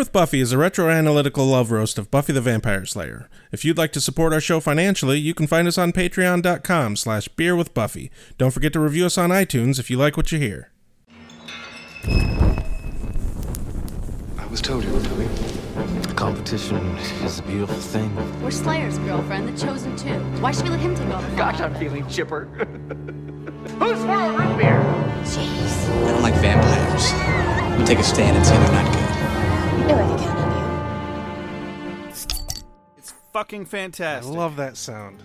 [0.00, 3.28] with Buffy is a retro-analytical love roast of Buffy the Vampire Slayer.
[3.52, 7.28] If you'd like to support our show financially, you can find us on patreon.com slash
[7.28, 8.10] beer with Buffy.
[8.38, 10.70] Don't forget to review us on iTunes if you like what you hear.
[14.38, 15.28] I was told you were coming.
[16.16, 16.78] Competition
[17.22, 18.10] is a beautiful thing.
[18.42, 20.18] We're Slayer's girlfriend, the chosen two.
[20.40, 21.36] Why should we let him take all the?
[21.36, 22.44] Gosh, I'm feeling chipper.
[23.78, 24.80] Who's for a root beer?
[25.24, 26.06] Jeez.
[26.06, 27.78] I don't like vampires.
[27.78, 28.99] We take a stand and say they're not good.
[29.90, 30.52] You I can count on
[32.04, 32.10] you.
[32.96, 34.06] It's fucking fantastic.
[34.06, 34.36] I fantastic.
[34.36, 35.20] love that sound.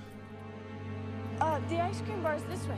[1.40, 2.76] Uh, the ice cream bar is this way.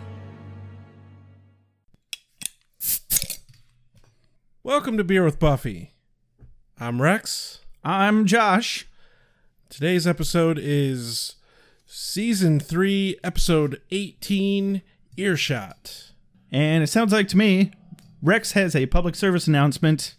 [4.64, 5.94] Welcome to Beer with Buffy.
[6.78, 7.62] I'm Rex.
[7.86, 8.86] I'm Josh.
[9.70, 11.36] Today's episode is
[11.86, 14.82] season 3, episode 18,
[15.16, 16.12] Earshot.
[16.52, 17.72] And it sounds like to me,
[18.22, 20.16] Rex has a public service announcement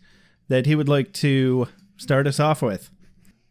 [0.48, 2.90] that he would like to start us off with.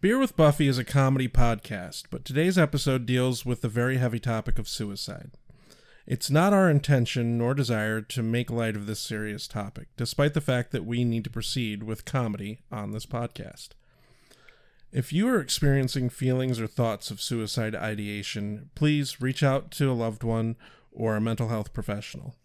[0.02, 4.20] Beer with Buffy is a comedy podcast, but today's episode deals with the very heavy
[4.20, 5.32] topic of suicide.
[6.06, 10.42] It's not our intention nor desire to make light of this serious topic, despite the
[10.42, 13.70] fact that we need to proceed with comedy on this podcast.
[14.92, 19.94] If you are experiencing feelings or thoughts of suicide ideation, please reach out to a
[19.94, 20.56] loved one
[20.92, 22.36] or a mental health professional.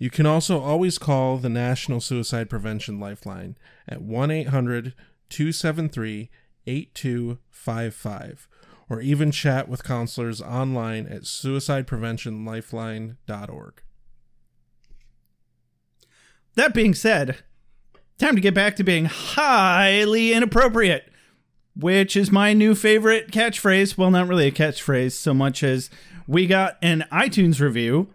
[0.00, 4.94] You can also always call the National Suicide Prevention Lifeline at 1 800
[5.28, 6.30] 273
[6.66, 8.48] 8255
[8.88, 13.82] or even chat with counselors online at suicidepreventionlifeline.org.
[16.54, 17.36] That being said,
[18.18, 21.12] time to get back to being highly inappropriate,
[21.76, 23.98] which is my new favorite catchphrase.
[23.98, 25.90] Well, not really a catchphrase so much as
[26.26, 28.08] we got an iTunes review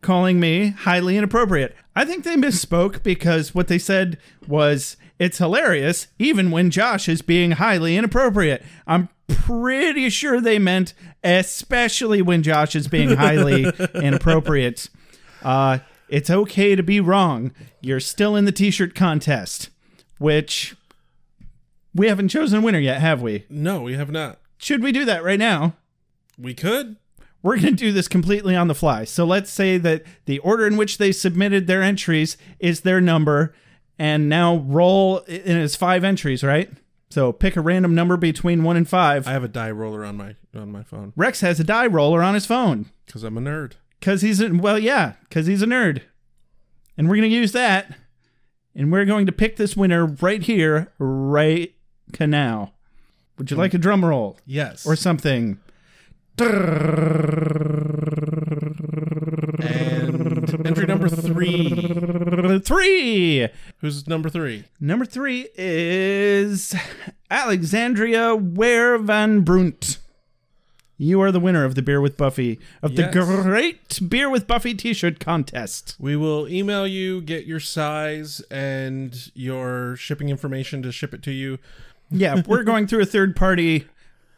[0.00, 1.76] calling me highly inappropriate.
[1.94, 7.22] I think they misspoke because what they said was it's hilarious even when Josh is
[7.22, 8.64] being highly inappropriate.
[8.86, 14.88] I'm pretty sure they meant especially when Josh is being highly inappropriate.
[15.42, 15.78] Uh,
[16.08, 17.52] it's okay to be wrong.
[17.80, 19.70] You're still in the t-shirt contest,
[20.18, 20.74] which
[21.94, 23.44] we haven't chosen a winner yet, have we?
[23.48, 24.38] No, we have not.
[24.58, 25.74] Should we do that right now?
[26.38, 26.96] We could.
[27.42, 29.04] We're going to do this completely on the fly.
[29.04, 33.54] So let's say that the order in which they submitted their entries is their number,
[33.98, 36.70] and now roll, and it's five entries, right?
[37.10, 39.26] So pick a random number between one and five.
[39.26, 42.22] I have a die roller on my on my phone Rex has a die roller
[42.22, 43.72] on his phone because I'm a nerd.
[43.98, 46.02] because he's a, well, yeah, because he's a nerd,
[46.96, 47.96] and we're going to use that,
[48.74, 51.74] and we're going to pick this winner right here, right
[52.18, 52.72] now.
[53.38, 53.60] Would you hmm.
[53.60, 54.86] like a drum roll Yes.
[54.86, 55.58] or something?
[59.60, 62.60] And entry number three.
[62.60, 63.48] Three.
[63.78, 64.64] Who's number three?
[64.80, 66.74] Number three is
[67.30, 69.98] Alexandria Ware Van Brunt.
[70.98, 73.14] You are the winner of the Beer with Buffy of Yes.
[73.14, 75.96] the great Beer with Buffy T-shirt contest.
[75.98, 81.30] We will email you, get your size and your shipping information to ship it to
[81.32, 81.58] you.
[82.10, 83.86] Yeah, we're going through a third party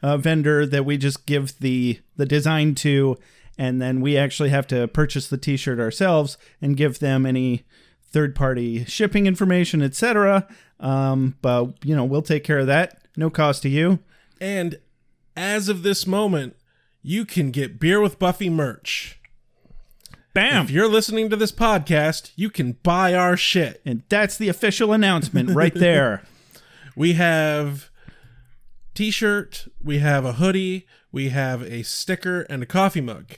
[0.03, 3.17] uh, vendor that we just give the the design to,
[3.57, 7.65] and then we actually have to purchase the T-shirt ourselves and give them any
[8.11, 10.47] third party shipping information, etc.
[10.81, 13.07] Um, but you know, we'll take care of that.
[13.17, 14.01] No cost to you.
[14.41, 14.79] And
[15.37, 16.57] as of this moment,
[17.03, 19.19] you can get Beer with Buffy merch.
[20.35, 20.65] Bam.
[20.65, 23.83] If you're listening to this podcast, you can buy our shit.
[23.85, 26.23] And that's the official announcement right there.
[26.95, 27.91] We have
[28.95, 33.33] t-shirt, we have a hoodie, we have a sticker and a coffee mug.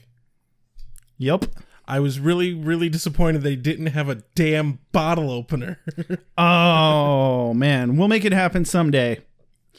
[1.18, 1.46] Yep.
[1.86, 5.78] I was really really disappointed they didn't have a damn bottle opener.
[6.38, 7.96] Oh, man.
[7.96, 9.20] We'll make it happen someday.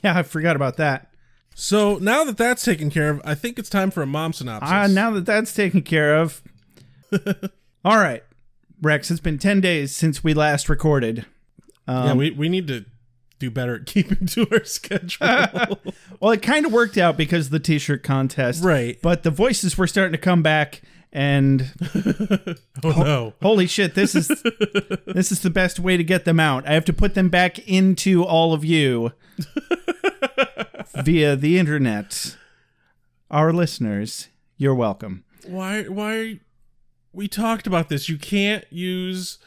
[0.04, 1.10] Yeah, I forgot about that.
[1.54, 4.70] so, now that that's taken care of, I think it's time for a mom synopsis.
[4.72, 6.42] Ah, now that that's taken care of.
[7.84, 8.24] All right.
[8.82, 11.26] Rex, it's been 10 days since we last recorded.
[11.88, 12.86] yeah, we we need to
[13.40, 15.80] do better at keeping to our schedule.
[16.22, 18.64] Well, it kind of worked out because of the t shirt contest.
[18.64, 18.98] Right.
[19.02, 20.82] But the voices were starting to come back.
[21.12, 21.72] And
[22.84, 23.34] oh no.
[23.42, 24.28] holy shit, this is
[25.06, 26.68] this is the best way to get them out.
[26.68, 29.12] I have to put them back into all of you
[30.96, 32.38] via the internet.
[33.30, 35.26] Our listeners, you're welcome.
[35.46, 36.40] Why why
[37.16, 38.10] we talked about this.
[38.10, 39.40] You can't use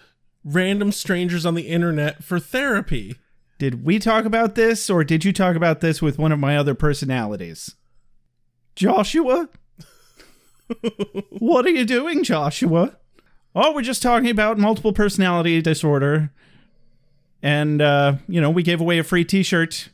[0.42, 3.16] random strangers on the internet for therapy.
[3.58, 6.56] Did we talk about this, or did you talk about this with one of my
[6.56, 7.74] other personalities?
[8.76, 9.48] Joshua?
[11.38, 12.96] what are you doing, Joshua?
[13.56, 16.30] Oh, we're just talking about multiple personality disorder.
[17.42, 19.88] And, uh, you know, we gave away a free t shirt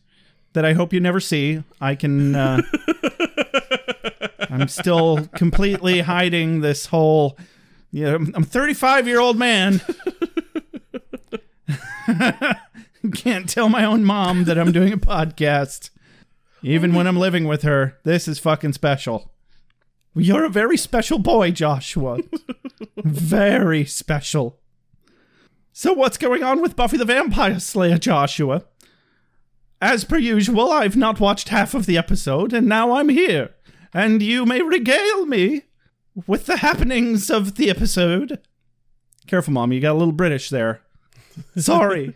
[0.52, 1.62] that I hope you never see.
[1.80, 2.34] I can.
[2.34, 2.60] Uh,
[4.50, 7.38] I'm still completely hiding this whole.
[7.90, 9.80] You know, I'm a 35 year old man.
[13.14, 15.90] Can't tell my own mom that I'm doing a podcast.
[16.62, 19.32] Even when I'm living with her, this is fucking special.
[20.14, 22.18] You're a very special boy, Joshua.
[22.96, 24.60] very special.
[25.72, 28.64] So, what's going on with Buffy the Vampire Slayer, Joshua?
[29.82, 33.50] As per usual, I've not watched half of the episode, and now I'm here.
[33.92, 35.62] And you may regale me
[36.26, 38.38] with the happenings of the episode.
[39.26, 40.80] Careful, Mom, you got a little British there.
[41.56, 42.14] Sorry.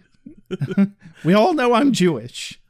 [1.25, 2.61] we all know I'm Jewish.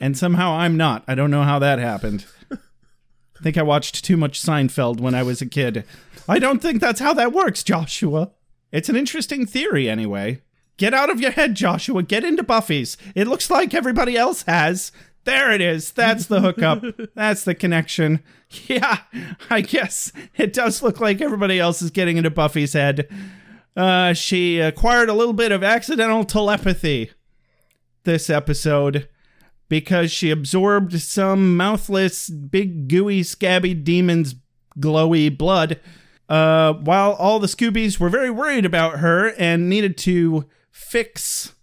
[0.00, 1.04] and somehow I'm not.
[1.08, 2.26] I don't know how that happened.
[2.50, 5.84] I think I watched too much Seinfeld when I was a kid.
[6.28, 8.30] I don't think that's how that works, Joshua.
[8.72, 10.40] It's an interesting theory, anyway.
[10.76, 12.02] Get out of your head, Joshua.
[12.02, 12.96] Get into Buffy's.
[13.14, 14.90] It looks like everybody else has.
[15.24, 15.92] There it is.
[15.92, 16.82] That's the hookup.
[17.14, 18.22] That's the connection.
[18.68, 18.98] Yeah,
[19.50, 23.08] I guess it does look like everybody else is getting into Buffy's head.
[23.76, 27.10] Uh, she acquired a little bit of accidental telepathy
[28.04, 29.08] this episode
[29.68, 34.36] because she absorbed some mouthless, big, gooey, scabby demon's
[34.78, 35.80] glowy blood.
[36.28, 41.54] Uh, while all the Scoobies were very worried about her and needed to fix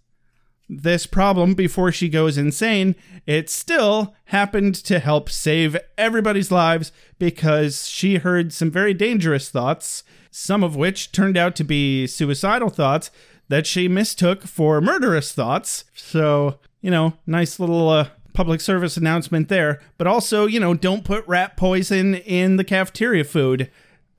[0.68, 2.94] this problem before she goes insane,
[3.26, 10.02] it still happened to help save everybody's lives because she heard some very dangerous thoughts,
[10.32, 13.10] some of which turned out to be suicidal thoughts
[13.48, 15.84] that she mistook for murderous thoughts.
[15.94, 19.78] So, you know, nice little uh, public service announcement there.
[19.98, 23.70] But also, you know, don't put rat poison in the cafeteria food.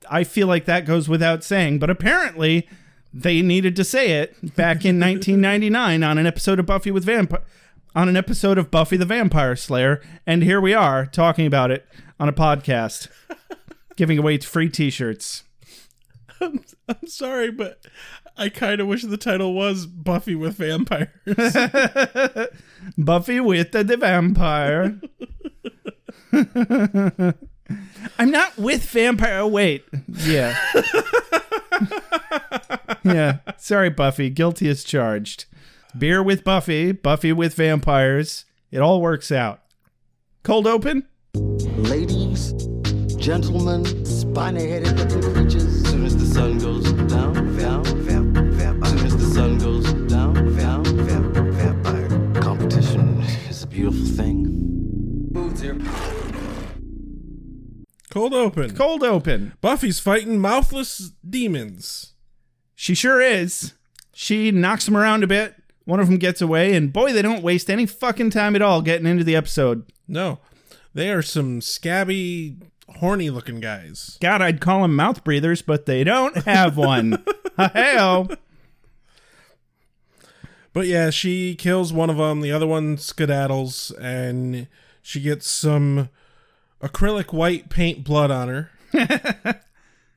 [0.08, 2.68] I feel like that goes without saying, but apparently
[3.12, 7.42] they needed to say it back in 1999 on an episode of Buffy with Vampire
[7.96, 11.86] on an episode of Buffy the Vampire Slayer, and here we are talking about it
[12.18, 13.06] on a podcast,
[13.96, 15.44] giving away free T-shirts.
[16.88, 17.86] I'm sorry, but
[18.36, 21.08] I kind of wish the title was Buffy with Vampires.
[22.98, 25.00] Buffy with the, the vampire.
[28.18, 29.38] I'm not with vampire.
[29.40, 29.84] Oh, wait.
[30.08, 30.56] Yeah.
[33.04, 33.38] yeah.
[33.56, 34.30] Sorry, Buffy.
[34.30, 35.46] Guilty as charged.
[35.96, 38.44] Beer with Buffy, Buffy with vampires.
[38.72, 39.60] It all works out.
[40.42, 41.06] Cold open?
[41.34, 42.52] Ladies,
[43.16, 45.63] gentlemen, spiny headed looking creatures.
[46.04, 48.84] Soon as the sun goes down, down, Vamp, vampire.
[48.90, 51.32] soon as the sun goes down, Vamp, down.
[51.32, 52.42] vamp, vampire.
[52.42, 54.50] Competition is a beautiful thing.
[58.10, 58.76] Cold open.
[58.76, 59.54] Cold open.
[59.62, 62.12] Buffy's fighting mouthless demons.
[62.74, 63.72] She sure is.
[64.12, 65.54] She knocks them around a bit.
[65.86, 68.82] One of them gets away, and boy, they don't waste any fucking time at all
[68.82, 69.90] getting into the episode.
[70.06, 70.40] No,
[70.92, 72.58] they are some scabby,
[72.88, 74.18] horny looking guys.
[74.20, 77.22] God, I'd call them mouth breathers, but they don't have one.
[77.56, 78.26] Hey-o.
[80.72, 82.40] But yeah, she kills one of them.
[82.40, 84.66] The other one skedaddles, and
[85.00, 86.08] she gets some
[86.82, 88.70] acrylic white paint blood on her,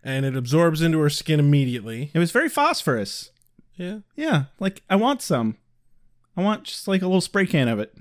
[0.03, 2.09] and it absorbs into her skin immediately.
[2.15, 3.29] It was very phosphorus.
[3.75, 3.99] Yeah.
[4.15, 5.57] Yeah, like I want some.
[6.35, 7.95] I want just like a little spray can of it.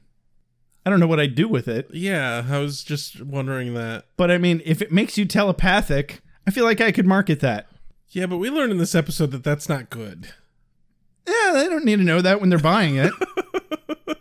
[0.86, 4.04] I don't know what I'd do with it, Yeah, I was just wondering that.
[4.16, 7.66] but I mean, if it makes you telepathic, I feel like I could market that.
[8.10, 10.32] Yeah, but we learned in this episode that that's not good.
[11.26, 13.12] Yeah, they don't need to know that when they're buying it.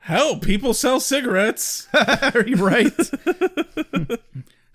[0.00, 1.86] Hell, people sell cigarettes.
[1.94, 2.92] Are you right?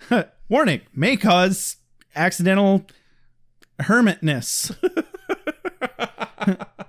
[0.48, 1.76] Warning may cause
[2.14, 2.86] accidental
[3.80, 4.74] hermitness.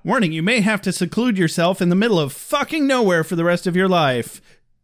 [0.07, 3.43] Warning, you may have to seclude yourself in the middle of fucking nowhere for the
[3.43, 4.39] rest of your life.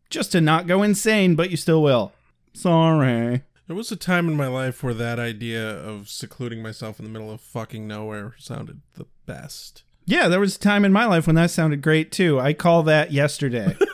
[0.09, 2.11] Just to not go insane, but you still will.
[2.51, 3.41] Sorry.
[3.67, 7.11] There was a time in my life where that idea of secluding myself in the
[7.11, 9.83] middle of fucking nowhere sounded the best.
[10.05, 12.37] Yeah, there was a time in my life when that sounded great too.
[12.37, 13.77] I call that yesterday.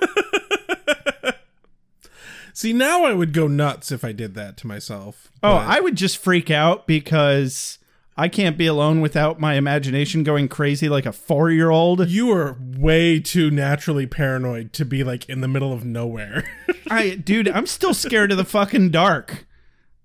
[2.54, 5.30] See, now I would go nuts if I did that to myself.
[5.44, 7.78] Oh, but- I would just freak out because
[8.20, 12.06] I can't be alone without my imagination going crazy like a four year old.
[12.10, 16.44] You are way too naturally paranoid to be like in the middle of nowhere.
[16.92, 19.48] I, dude, I'm still scared of the fucking dark.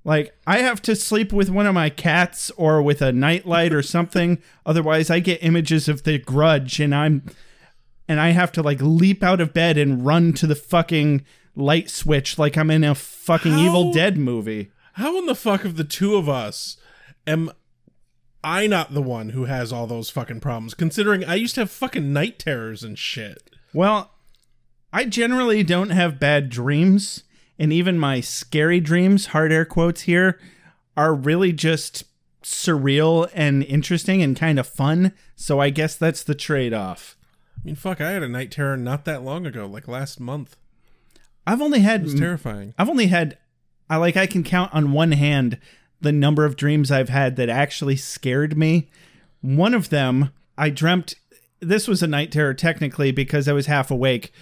[0.04, 3.83] Like, I have to sleep with one of my cats or with a nightlight or
[3.83, 4.40] something.
[4.64, 7.25] Otherwise, I get images of the grudge and I'm,
[8.06, 11.25] and I have to like leap out of bed and run to the fucking
[11.56, 13.66] light switch like I'm in a fucking How?
[13.66, 14.71] Evil Dead movie.
[14.92, 16.76] How in the fuck of the two of us
[17.26, 17.50] am
[18.44, 20.74] I not the one who has all those fucking problems?
[20.74, 23.50] Considering I used to have fucking night terrors and shit.
[23.72, 24.12] Well,
[24.92, 27.24] I generally don't have bad dreams,
[27.58, 30.38] and even my scary dreams, hard air quotes here,
[30.96, 32.04] are really just
[32.42, 35.12] surreal and interesting and kind of fun.
[35.34, 37.16] So I guess that's the trade off.
[37.56, 40.56] I mean, fuck, I had a night terror not that long ago, like last month.
[41.46, 42.74] I've only had It was terrifying.
[42.78, 43.38] I've only had
[43.88, 45.58] I like I can count on one hand
[46.04, 48.88] the number of dreams I've had that actually scared me.
[49.40, 51.14] One of them, I dreamt
[51.61, 54.32] this was a night terror technically because I was half awake.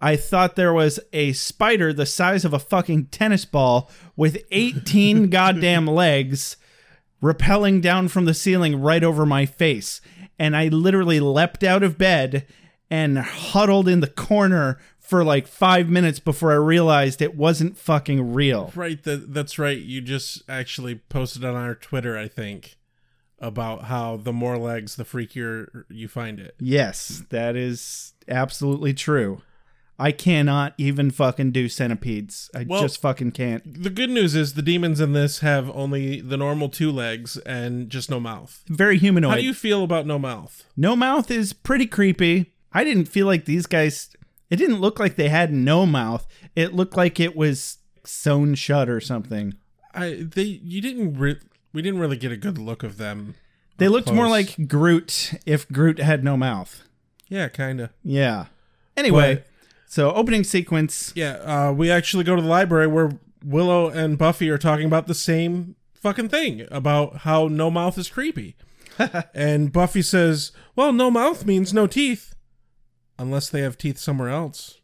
[0.00, 5.30] I thought there was a spider the size of a fucking tennis ball with 18
[5.30, 6.56] goddamn legs
[7.22, 10.00] rappelling down from the ceiling right over my face.
[10.38, 12.46] And I literally leapt out of bed
[12.90, 18.32] and huddled in the corner for like five minutes before I realized it wasn't fucking
[18.34, 18.72] real.
[18.74, 19.78] Right, that that's right.
[19.78, 22.76] You just actually posted on our Twitter, I think,
[23.38, 26.54] about how the more legs, the freakier you find it.
[26.58, 29.42] Yes, that is absolutely true.
[29.98, 32.50] I cannot even fucking do centipedes.
[32.54, 33.82] I Well- just fucking can't.
[33.82, 37.88] The good news is the demons in this have only the normal two legs and
[37.88, 38.62] just no mouth.
[38.68, 39.30] Very humanoid.
[39.30, 40.64] How do you feel about no mouth?
[40.76, 42.52] no mouth is pretty creepy.
[42.72, 44.10] I didn't feel like these guys.
[44.50, 46.26] It didn't look like they had no mouth.
[46.54, 49.54] It looked like it was sewn shut or something.
[49.94, 51.40] I they you didn't re-
[51.72, 53.34] we didn't really get a good look of them.
[53.78, 56.82] They looked more like Groot if Groot had no mouth.
[57.28, 57.90] yeah, kind of.
[58.02, 58.46] Yeah.
[58.96, 59.46] Anyway, But-
[59.88, 61.12] so opening sequence.
[61.14, 63.12] Yeah, uh, we actually go to the library where
[63.44, 68.08] Willow and Buffy are talking about the same fucking thing about how no mouth is
[68.08, 68.54] creepy.
[69.34, 72.34] and Buffy says, "Well, no mouth means no teeth,
[73.18, 74.80] unless they have teeth somewhere else."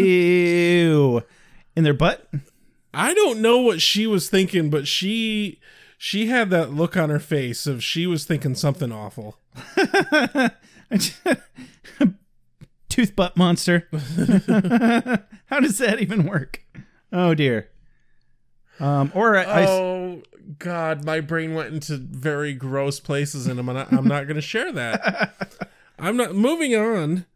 [0.00, 1.22] Ew.
[1.76, 2.28] In their butt?
[2.92, 5.58] I don't know what she was thinking, but she
[5.96, 9.38] she had that look on her face of she was thinking something awful.
[12.88, 13.86] Tooth butt monster.
[15.46, 16.64] How does that even work?
[17.12, 17.68] Oh dear.
[18.80, 20.22] Um, or I, I- oh
[20.58, 24.40] God, my brain went into very gross places, and I'm not, I'm not going to
[24.42, 25.69] share that.
[26.00, 27.26] I'm not moving on.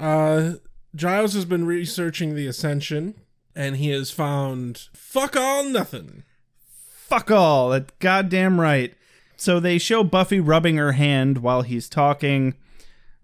[0.00, 0.54] Uh,
[0.94, 3.14] Giles has been researching the Ascension,
[3.54, 6.24] and he has found fuck all nothing.
[6.66, 7.70] fuck all.
[7.70, 8.94] That goddamn right.
[9.36, 12.54] So they show Buffy rubbing her hand while he's talking.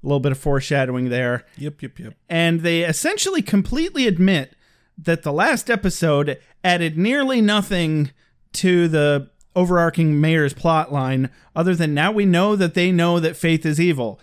[0.03, 1.45] A little bit of foreshadowing there.
[1.57, 2.15] Yep, yep, yep.
[2.29, 4.55] And they essentially completely admit
[4.99, 8.11] that the last episode added nearly nothing
[8.53, 13.37] to the overarching mayor's plot line, other than now we know that they know that
[13.37, 14.21] faith is evil.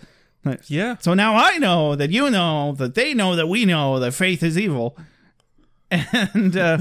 [0.66, 4.12] Yeah, So now I know that you know that they know that we know that
[4.12, 4.96] faith is evil.
[5.90, 6.78] And uh,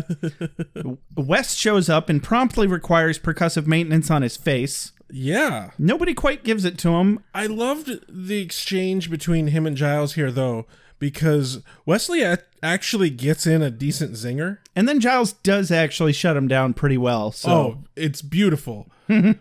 [1.17, 4.93] Wes shows up and promptly requires percussive maintenance on his face.
[5.11, 5.71] yeah.
[5.77, 7.19] Nobody quite gives it to him.
[7.35, 10.65] I loved the exchange between him and Giles here, though,
[10.97, 12.23] because Wesley
[12.63, 14.59] actually gets in a decent zinger.
[14.77, 17.33] And then Giles does actually shut him down pretty well.
[17.33, 18.89] So Oh, it's beautiful.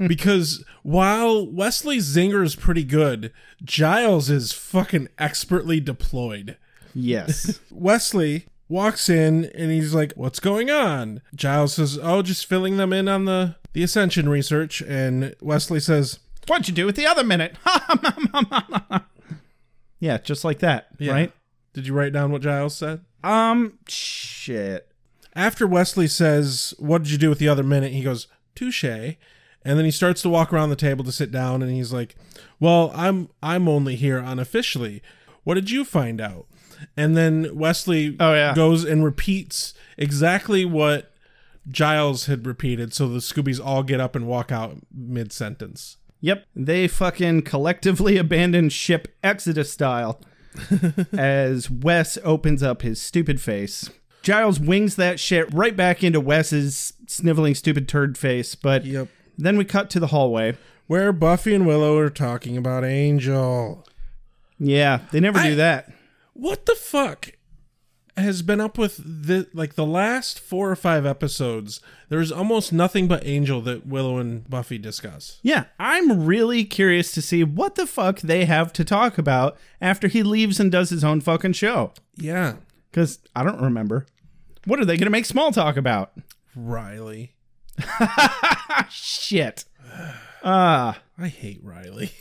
[0.07, 6.57] Because while Wesley's zinger is pretty good, Giles is fucking expertly deployed.
[6.95, 7.61] yes.
[7.71, 12.93] Wesley walks in and he's like, "What's going on?" Giles says, "Oh, just filling them
[12.93, 17.23] in on the the Ascension research." And Wesley says, What'd you do with the other
[17.23, 17.57] minute?
[20.01, 21.13] yeah, just like that, yeah.
[21.13, 21.33] right?
[21.75, 23.05] Did you write down what Giles said?
[23.23, 24.89] Um, shit.
[25.37, 28.85] After Wesley says, "What did you do with the other minute?" he goes, "Touche."
[29.65, 32.17] And then he starts to walk around the table to sit down and he's like,
[32.59, 35.03] "Well, I'm I'm only here unofficially.
[35.45, 36.47] What did you find out?"
[36.97, 38.55] And then Wesley Oh, yeah.
[38.55, 41.13] goes and repeats exactly what
[41.69, 45.99] Giles had repeated so the Scoobies all get up and walk out mid-sentence.
[46.23, 50.23] Yep, they fucking collectively abandon ship Exodus style
[51.13, 53.91] as Wes opens up his stupid face.
[54.23, 59.09] Giles wings that shit right back into Wes's sniveling stupid turd face, but Yep.
[59.39, 60.57] Then we cut to the hallway.
[60.87, 63.87] Where Buffy and Willow are talking about Angel.
[64.59, 65.93] Yeah, they never I- do that.
[66.35, 67.33] what the fuck
[68.17, 73.09] has been up with the like the last four or five episodes there's almost nothing
[73.09, 77.87] but angel that willow and buffy discuss Yeah, I'm really curious to see what the
[77.87, 81.93] fuck they have to talk about after he leaves and does his own fucking show.
[82.17, 82.57] yeah
[82.91, 84.05] Because I don't remember.
[84.67, 86.13] What are they going to make small talk about?
[86.55, 87.33] riley
[88.91, 89.65] Shit.
[90.43, 91.01] Ah.
[91.19, 92.13] i hate riley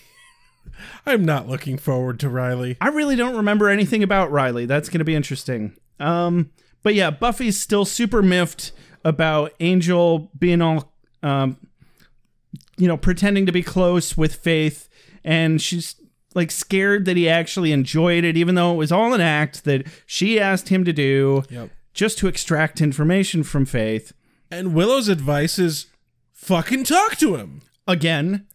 [1.06, 4.66] i'm not looking forward to riley I really don't remember anything about Riley.
[4.66, 5.76] That's going to be interesting.
[6.00, 6.52] Um,
[6.84, 8.72] but yeah, Buffy's still super miffed
[9.06, 11.58] about Angel being all um,
[12.78, 14.88] you know, pretending to be close with Faith,
[15.24, 15.96] and she's
[16.36, 19.86] like scared that he actually enjoyed it, even though it was all an act that
[20.06, 21.70] she asked him to do Yep.
[21.94, 24.14] just to extract information from Faith.
[24.52, 25.88] And Willow's advice is
[26.34, 27.62] fucking talk to him.
[27.88, 28.48] Again,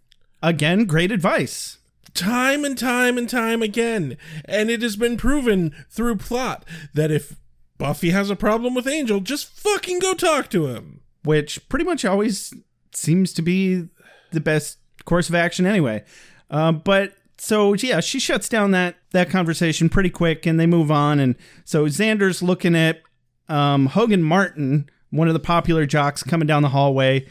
[0.43, 1.79] again, great advice.
[2.15, 4.17] time and time and time again.
[4.45, 7.37] And it has been proven through plot that if
[7.79, 11.01] Buffy has a problem with Angel, just fucking go talk to him.
[11.25, 12.53] which pretty much always
[12.93, 13.89] seems to be
[14.33, 16.05] the best course of action anyway.
[16.51, 20.91] Uh, but so yeah, she shuts down that that conversation pretty quick, and they move
[20.91, 21.19] on.
[21.19, 21.35] And
[21.65, 23.01] so Xander's looking at
[23.49, 27.27] um, Hogan Martin, one of the popular jocks, coming down the hallway.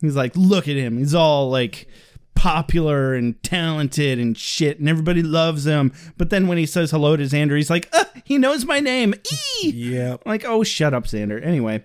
[0.00, 0.98] He's like, "Look at him!
[0.98, 1.88] He's all like."
[2.36, 7.16] popular and talented and shit and everybody loves him but then when he says hello
[7.16, 9.14] to xander he's like uh, he knows my name
[9.62, 9.70] Eee!
[9.70, 10.16] Yeah.
[10.26, 11.84] like oh shut up xander anyway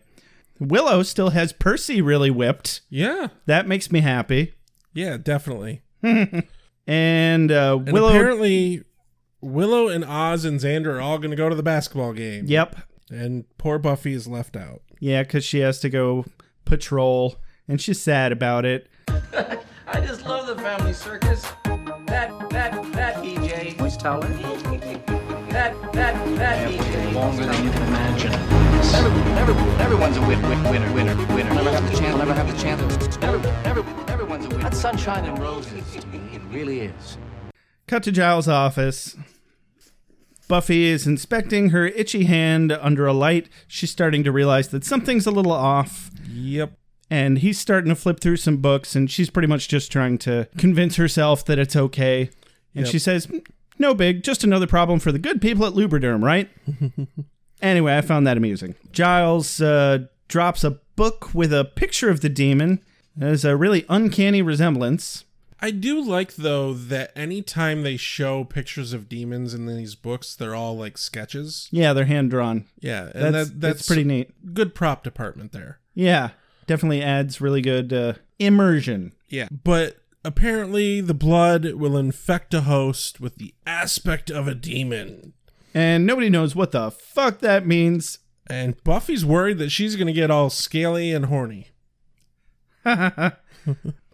[0.59, 3.27] willow still has percy really whipped Yeah.
[3.45, 4.55] that makes me happy.
[4.91, 5.83] Yeah, definitely.
[6.87, 8.09] And uh, And Willow.
[8.09, 8.83] apparently
[9.41, 12.45] Willow and Oz and Xander are all going to go to the basketball game.
[12.47, 12.75] yep.
[13.11, 14.81] And poor Buffy is left out.
[14.99, 16.25] Yeah, because she has to go
[16.65, 17.37] patrol,
[17.67, 18.89] and she's sad about it.
[19.07, 21.41] I just love the family circus.
[22.05, 23.77] That, that, that EJ.
[23.77, 24.35] Voice talent.
[25.49, 27.13] That, that, that EJ.
[27.13, 28.33] Longer than you can imagine.
[28.33, 31.53] Every, every, everyone's a win, win, winner, winner, winner.
[31.53, 33.17] Never have the chance, never have the chance.
[33.23, 34.63] Every, every, everyone's a winner.
[34.63, 36.19] That's sunshine and roses to me.
[36.33, 37.17] It really is.
[37.87, 39.15] Cut to Giles' office.
[40.49, 43.47] Buffy is inspecting her itchy hand under a light.
[43.67, 46.09] She's starting to realize that something's a little off.
[46.29, 46.73] Yep.
[47.09, 50.47] And he's starting to flip through some books, and she's pretty much just trying to
[50.57, 52.29] convince herself that it's okay.
[52.75, 52.91] And Yep.
[52.91, 53.31] she says,
[53.77, 56.49] No big, just another problem for the good people at Lubriderm, right?
[57.61, 58.75] anyway, I found that amusing.
[58.91, 62.79] Giles uh, drops a book with a picture of the demon.
[63.15, 65.25] There's a really uncanny resemblance.
[65.61, 70.55] I do like though that anytime they show pictures of demons in these books, they're
[70.55, 71.67] all like sketches.
[71.71, 72.65] Yeah, they're hand drawn.
[72.79, 74.53] Yeah, and That's, that, that's pretty neat.
[74.53, 75.79] Good prop department there.
[75.93, 76.31] Yeah,
[76.67, 79.13] definitely adds really good uh, immersion.
[79.27, 85.33] Yeah, but apparently the blood will infect a host with the aspect of a demon.
[85.73, 88.19] And nobody knows what the fuck that means.
[88.49, 91.67] And Buffy's worried that she's going to get all scaly and horny.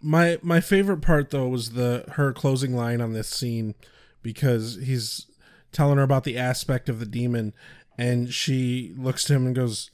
[0.06, 3.74] my my favorite part though was the her closing line on this scene
[4.22, 5.26] because he's
[5.72, 7.54] telling her about the aspect of the demon
[7.98, 9.90] and she looks to him and goes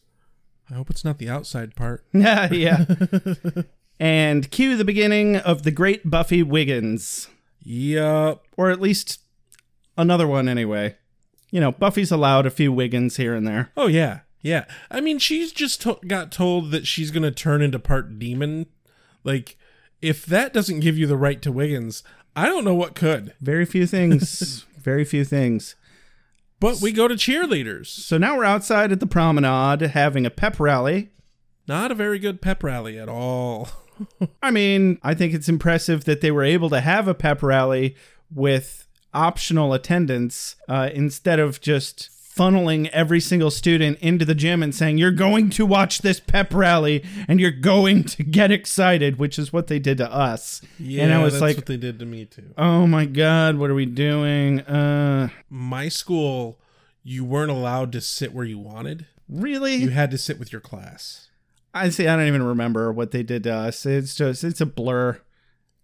[0.69, 2.05] I hope it's not the outside part.
[2.13, 2.85] yeah, yeah.
[3.99, 7.27] and cue the beginning of the great Buffy Wiggins.
[7.61, 8.45] Yup.
[8.55, 9.19] Or at least
[9.97, 10.95] another one anyway.
[11.51, 13.71] You know, Buffy's allowed a few Wiggins here and there.
[13.75, 14.63] Oh yeah, yeah.
[14.89, 18.67] I mean, she's just to- got told that she's gonna turn into part demon.
[19.25, 19.57] Like,
[20.01, 22.03] if that doesn't give you the right to Wiggins,
[22.35, 23.33] I don't know what could.
[23.41, 24.65] Very few things.
[24.77, 25.75] very few things.
[26.59, 27.87] But we go to cheerleaders.
[27.87, 31.09] So now we're outside at the promenade having a pep rally.
[31.67, 33.69] Not a very good pep rally at all.
[34.43, 37.95] I mean, I think it's impressive that they were able to have a pep rally
[38.33, 44.73] with optional attendance uh, instead of just funneling every single student into the gym and
[44.73, 49.37] saying, You're going to watch this pep rally and you're going to get excited, which
[49.37, 50.61] is what they did to us.
[50.79, 52.53] Yeah, and I was that's like, what they did to me too.
[52.57, 54.61] Oh my God, what are we doing?
[54.61, 56.59] Uh, My school,
[57.03, 59.05] you weren't allowed to sit where you wanted.
[59.29, 59.75] really?
[59.75, 61.27] You had to sit with your class.
[61.73, 62.07] I see.
[62.07, 63.85] I don't even remember what they did to us.
[63.85, 65.11] It's just, it's a blur.
[65.13, 65.21] It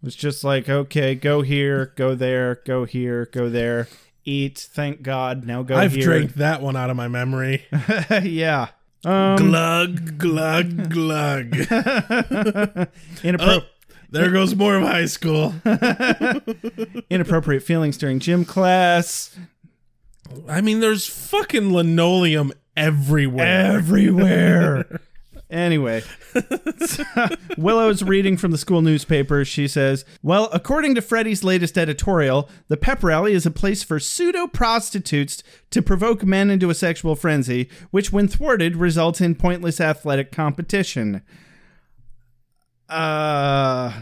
[0.06, 3.88] was just like, okay, go here, go there, go here, go there.
[4.28, 4.60] Eat.
[4.74, 5.46] Thank God.
[5.46, 6.04] Now go I've here.
[6.04, 7.66] drank that one out of my memory.
[8.22, 8.68] yeah.
[9.06, 11.50] Um, glug, glug, glug.
[13.24, 13.62] inappro- Oh,
[14.10, 15.54] there goes more of high school.
[17.10, 19.38] inappropriate feelings during gym class.
[20.50, 23.78] I mean, there's fucking linoleum everywhere.
[23.78, 25.00] Everywhere.
[25.50, 26.04] Anyway,
[27.58, 29.46] Willow's reading from the school newspaper.
[29.46, 33.98] She says, Well, according to Freddy's latest editorial, the pep rally is a place for
[33.98, 39.80] pseudo prostitutes to provoke men into a sexual frenzy, which, when thwarted, results in pointless
[39.80, 41.22] athletic competition.
[42.90, 44.02] Uh,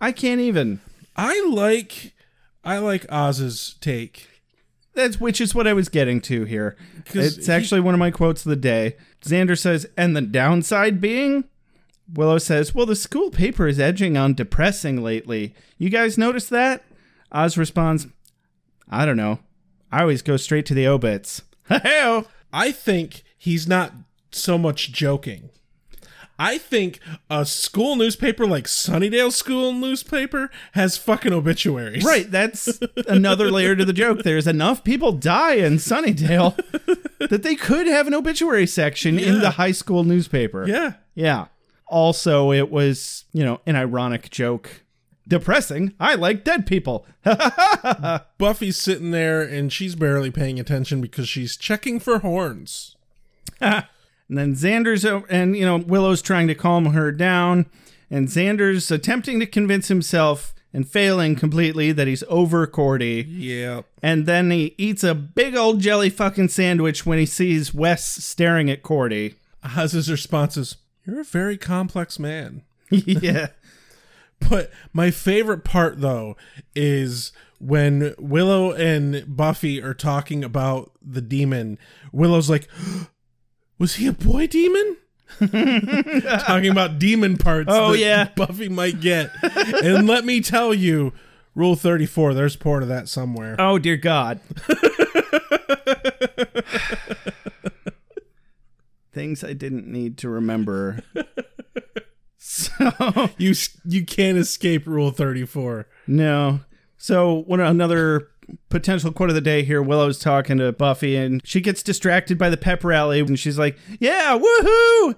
[0.00, 0.80] I can't even.
[1.16, 2.14] I like,
[2.64, 4.27] I like Oz's take.
[4.98, 6.76] That's which is what I was getting to here.
[7.14, 8.96] It's he- actually one of my quotes of the day.
[9.22, 11.44] Xander says, and the downside being?
[12.12, 15.54] Willow says, well, the school paper is edging on depressing lately.
[15.78, 16.82] You guys notice that?
[17.30, 18.08] Oz responds,
[18.88, 19.38] I don't know.
[19.92, 21.42] I always go straight to the obits.
[21.70, 23.92] I think he's not
[24.32, 25.50] so much joking.
[26.38, 32.04] I think a school newspaper like Sunnydale School newspaper has fucking obituaries.
[32.04, 34.22] Right, that's another layer to the joke.
[34.22, 36.56] There's enough people die in Sunnydale
[37.28, 39.40] that they could have an obituary section in Yeah.
[39.40, 40.66] the high school newspaper.
[40.68, 40.92] Yeah.
[41.14, 41.46] Yeah.
[41.88, 44.82] Also, it was, you know, an ironic joke.
[45.26, 45.92] Depressing.
[46.00, 47.04] I like dead people.
[48.38, 52.96] Buffy's sitting there and she's barely paying attention because she's checking for horns.
[54.28, 57.66] and then Xander's and you know Willow's trying to calm her down,
[58.10, 63.24] and Xander's attempting to convince himself and failing completely that he's over Cordy.
[63.28, 63.82] Yeah.
[64.02, 68.70] And then he eats a big old jelly fucking sandwich when he sees Wes staring
[68.70, 69.36] at Cordy.
[69.64, 72.62] Oz's response is, You're a very complex man.
[72.90, 73.48] yeah.
[74.48, 76.36] But my favorite part though
[76.74, 81.78] is when Willow and Buffy are talking about the demon.
[82.12, 82.68] Willow's like,
[83.78, 84.96] "Was he a boy demon?"
[85.38, 87.68] talking about demon parts.
[87.70, 88.28] Oh, that yeah.
[88.34, 89.30] Buffy might get.
[89.84, 91.12] and let me tell you,
[91.54, 92.34] Rule Thirty Four.
[92.34, 93.56] There's part of that somewhere.
[93.58, 94.40] Oh dear God.
[99.12, 101.00] Things I didn't need to remember.
[102.40, 103.52] So You
[103.84, 105.88] you can't escape Rule Thirty Four.
[106.06, 106.60] No.
[106.96, 108.28] So one another
[108.68, 109.82] potential quote of the day here.
[109.82, 113.78] Willow's talking to Buffy, and she gets distracted by the pep rally, and she's like,
[113.98, 115.14] "Yeah, woohoo!"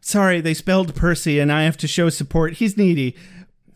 [0.00, 2.54] Sorry, they spelled Percy, and I have to show support.
[2.54, 3.14] He's needy.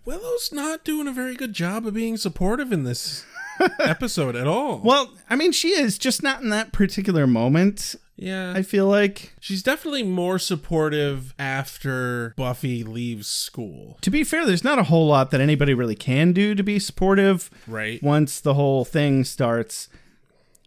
[0.04, 3.24] Willow's not doing a very good job of being supportive in this
[3.80, 4.80] episode at all.
[4.84, 7.94] Well, I mean, she is just not in that particular moment.
[8.16, 9.34] yeah, I feel like.
[9.40, 13.98] She's definitely more supportive after Buffy leaves school.
[14.02, 16.78] To be fair, there's not a whole lot that anybody really can do to be
[16.78, 18.02] supportive Right.
[18.02, 19.88] once the whole thing starts.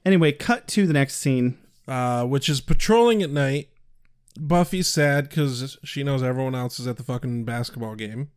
[0.06, 1.58] Anyway, cut to the next scene.
[1.88, 3.70] Uh, which is patrolling at night.
[4.40, 8.30] Buffy's sad because she knows everyone else is at the fucking basketball game.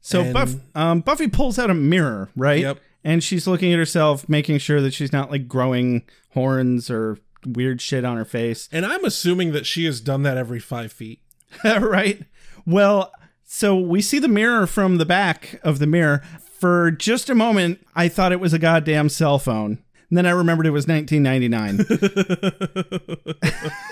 [0.00, 2.60] So And- Buff, um, Buffy pulls out a mirror, right?
[2.60, 2.78] Yep.
[3.04, 7.80] And she's looking at herself, making sure that she's not like growing horns or weird
[7.80, 8.68] shit on her face.
[8.70, 11.20] And I'm assuming that she has done that every five feet.
[11.64, 12.22] right?
[12.64, 13.12] Well,
[13.44, 16.22] so we see the mirror from the back of the mirror.
[16.58, 19.82] For just a moment, I thought it was a goddamn cell phone.
[20.08, 21.86] And then I remembered it was 1999.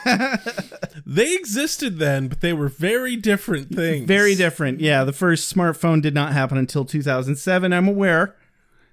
[1.07, 4.07] They existed then, but they were very different things.
[4.07, 4.81] Very different.
[4.81, 8.37] Yeah, the first smartphone did not happen until 2007, I'm aware.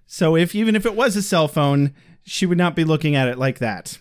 [0.07, 1.93] So if even if it was a cell phone,
[2.23, 3.99] she would not be looking at it like that.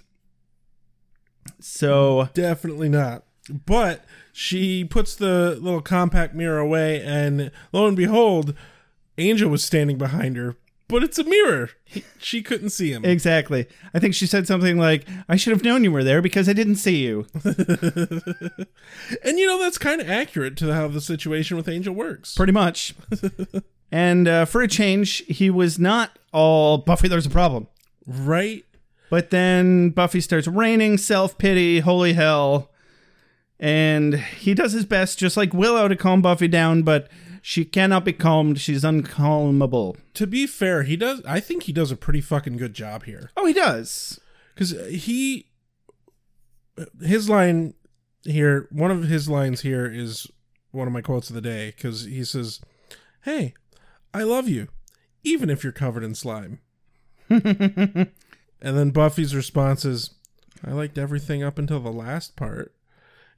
[1.61, 3.25] So Definitely not.
[3.49, 8.55] But she puts the little compact mirror away, and lo and behold,
[9.19, 10.57] Angel was standing behind her.
[10.88, 11.71] But it's a mirror.
[12.19, 13.05] She couldn't see him.
[13.05, 13.66] Exactly.
[13.92, 16.53] I think she said something like, I should have known you were there because I
[16.53, 17.27] didn't see you.
[19.25, 22.35] And you know, that's kind of accurate to how the situation with Angel works.
[22.35, 22.95] Pretty much.
[23.90, 27.68] and uh, for a change, he was not all Buffy, there's a problem.
[28.07, 28.64] Right?
[29.11, 32.70] But then Buffy starts raining self pity, holy hell.
[33.59, 37.09] And he does his best, just like Willow, to calm Buffy down, but
[37.40, 38.61] she cannot be calmed.
[38.61, 39.96] She's uncalmable.
[40.14, 41.22] To be fair, he does.
[41.25, 43.31] I think he does a pretty fucking good job here.
[43.37, 44.20] Oh, he does.
[44.55, 45.46] Because he.
[47.01, 47.72] His line
[48.25, 50.27] here, one of his lines here is
[50.72, 51.72] one of my quotes of the day.
[51.75, 52.61] Because he says,
[53.22, 53.55] Hey,
[54.16, 54.68] I love you,
[55.24, 56.61] even if you're covered in slime.
[57.29, 58.09] and
[58.62, 60.14] then Buffy's response is,
[60.64, 62.74] I liked everything up until the last part.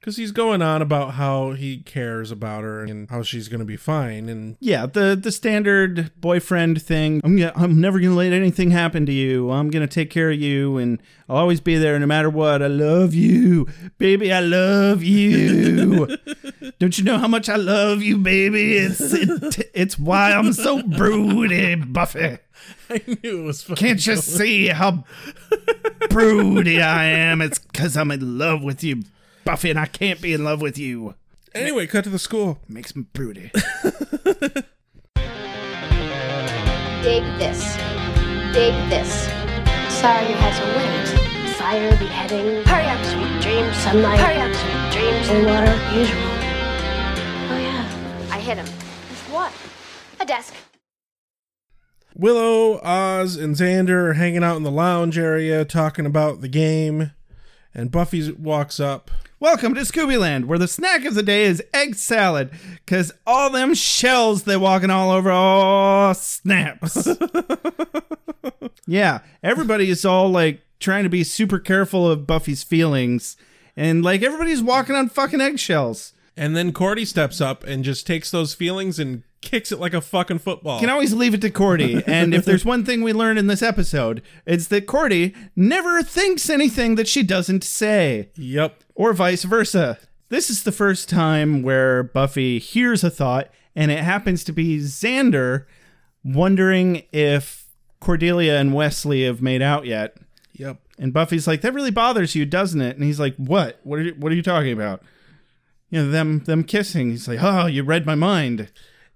[0.00, 3.66] Because he's going on about how he cares about her and how she's going to
[3.66, 4.28] be fine.
[4.28, 7.20] And Yeah, the the standard boyfriend thing.
[7.24, 9.50] I'm I'm never gonna let anything happen to you.
[9.50, 12.62] I'm gonna take care of you, and I'll always be there no matter what.
[12.62, 13.66] I love you,
[13.98, 14.32] baby.
[14.32, 16.16] I love you.
[16.78, 18.76] Don't you know how much I love you, baby?
[18.76, 22.38] It's it, it's why I'm so broody, Buffy.
[22.90, 25.04] I knew it was fucking Can't you see how
[26.08, 27.40] broody I am?
[27.42, 29.02] It's because I'm in love with you,
[29.48, 31.14] Buffy, and I can't be in love with you.
[31.54, 32.58] Anyway, cut to the school.
[32.68, 33.50] Makes me broody.
[37.02, 37.76] Dig this.
[38.52, 39.24] Dig this.
[39.88, 41.54] Sorry you had to wait.
[41.54, 42.62] Fire, beheading.
[42.64, 43.74] Hurry up, sweet dreams.
[43.78, 44.20] Sunlight.
[44.20, 45.28] Hurry up, sweet dreams.
[45.30, 46.20] And water, usual.
[47.48, 48.66] Oh yeah, I hit him.
[48.66, 49.50] With what?
[50.20, 50.52] A desk.
[52.14, 57.12] Willow, Oz, and Xander are hanging out in the lounge area talking about the game,
[57.72, 59.10] and Buffy walks up.
[59.40, 62.50] Welcome to Scooby Land, where the snack of the day is egg salad,
[62.88, 67.06] cause all them shells they walking all over, oh snaps.
[68.88, 73.36] yeah, everybody is all like trying to be super careful of Buffy's feelings,
[73.76, 76.14] and like everybody's walking on fucking eggshells.
[76.36, 80.00] And then Cordy steps up and just takes those feelings and kicks it like a
[80.00, 80.76] fucking football.
[80.76, 82.02] You can always leave it to Cordy.
[82.06, 86.50] and if there's one thing we learned in this episode, it's that Cordy never thinks
[86.50, 88.30] anything that she doesn't say.
[88.36, 88.82] Yep.
[88.98, 89.96] Or vice versa.
[90.28, 94.80] This is the first time where Buffy hears a thought, and it happens to be
[94.80, 95.66] Xander
[96.24, 97.68] wondering if
[98.00, 100.16] Cordelia and Wesley have made out yet.
[100.54, 100.80] Yep.
[100.98, 103.78] And Buffy's like, "That really bothers you, doesn't it?" And he's like, "What?
[103.84, 105.00] What are you, what are you talking about?"
[105.90, 107.10] You know, them them kissing.
[107.10, 108.68] He's like, "Oh, you read my mind."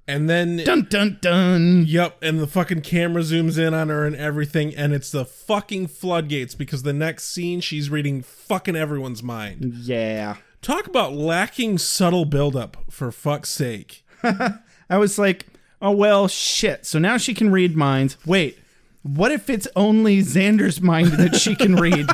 [0.09, 1.85] And then Dun dun dun.
[1.87, 5.87] Yep, and the fucking camera zooms in on her and everything, and it's the fucking
[5.87, 9.75] floodgates because the next scene she's reading fucking everyone's mind.
[9.75, 10.37] Yeah.
[10.61, 14.05] Talk about lacking subtle buildup, for fuck's sake.
[14.25, 15.47] I was like,
[15.81, 18.17] "Oh well, shit." So now she can read minds.
[18.27, 18.59] Wait,
[19.03, 22.07] what if it's only Xander's mind that she can read?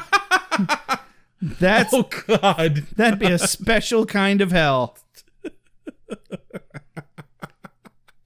[1.42, 2.86] That's Oh god.
[2.96, 4.98] that'd be a special kind of hell.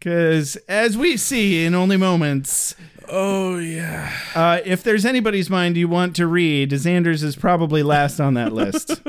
[0.02, 2.74] Because as we see in only moments,
[3.08, 4.12] Oh yeah.
[4.34, 8.52] uh, if there's anybody's mind you want to read, Xander's is probably last on that
[8.52, 9.00] list.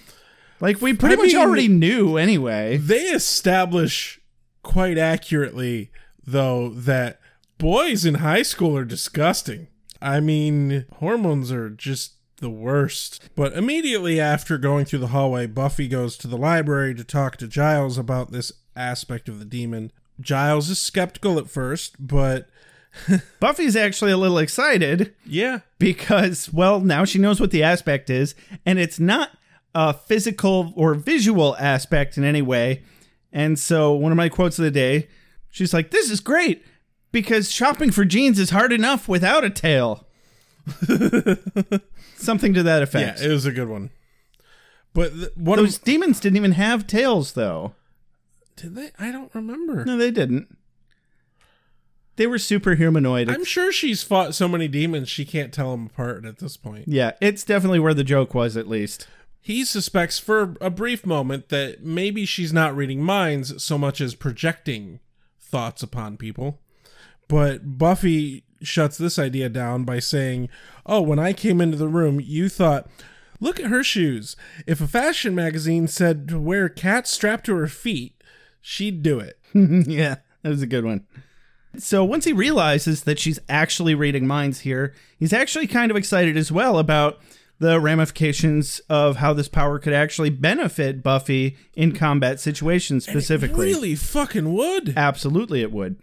[0.60, 2.78] like we pretty I much mean- already knew anyway.
[2.78, 4.18] They establish
[4.62, 5.90] quite accurately
[6.26, 7.20] though that
[7.58, 9.66] boys in high school are disgusting.
[10.00, 13.22] I mean, hormones are just the worst.
[13.36, 17.46] But immediately after going through the hallway, Buffy goes to the library to talk to
[17.46, 19.92] Giles about this aspect of the demon.
[20.20, 22.48] Giles is skeptical at first, but
[23.40, 28.34] Buffy's actually a little excited yeah, because, well, now she knows what the aspect is,
[28.66, 29.30] and it's not
[29.74, 32.82] a physical or visual aspect in any way.
[33.32, 35.08] And so, one of my quotes of the day,
[35.50, 36.64] she's like, This is great
[37.12, 40.06] because shopping for jeans is hard enough without a tail.
[42.16, 43.20] Something to that effect.
[43.20, 43.90] yeah, it was a good one.
[44.92, 47.74] But th- Those demons didn't even have tails, though.
[48.56, 48.90] Did they?
[48.98, 49.84] I don't remember.
[49.84, 50.56] No, they didn't.
[52.16, 53.30] They were super humanoid.
[53.30, 56.86] I'm sure she's fought so many demons she can't tell them apart at this point.
[56.86, 59.08] yeah, it's definitely where the joke was, at least.
[59.40, 64.14] He suspects for a brief moment that maybe she's not reading minds so much as
[64.14, 65.00] projecting
[65.38, 66.60] thoughts upon people.
[67.26, 70.50] But Buffy shuts this idea down by saying,
[70.84, 72.86] Oh, when I came into the room, you thought,
[73.40, 74.36] look at her shoes.
[74.66, 78.19] If a fashion magazine said to wear cats strapped to her feet,
[78.60, 79.38] she'd do it.
[79.54, 81.06] yeah, that was a good one.
[81.76, 86.36] So once he realizes that she's actually reading minds here, he's actually kind of excited
[86.36, 87.20] as well about
[87.60, 93.66] the ramifications of how this power could actually benefit Buffy in combat situations specifically.
[93.66, 94.94] Really fucking would.
[94.96, 96.00] Absolutely, it would.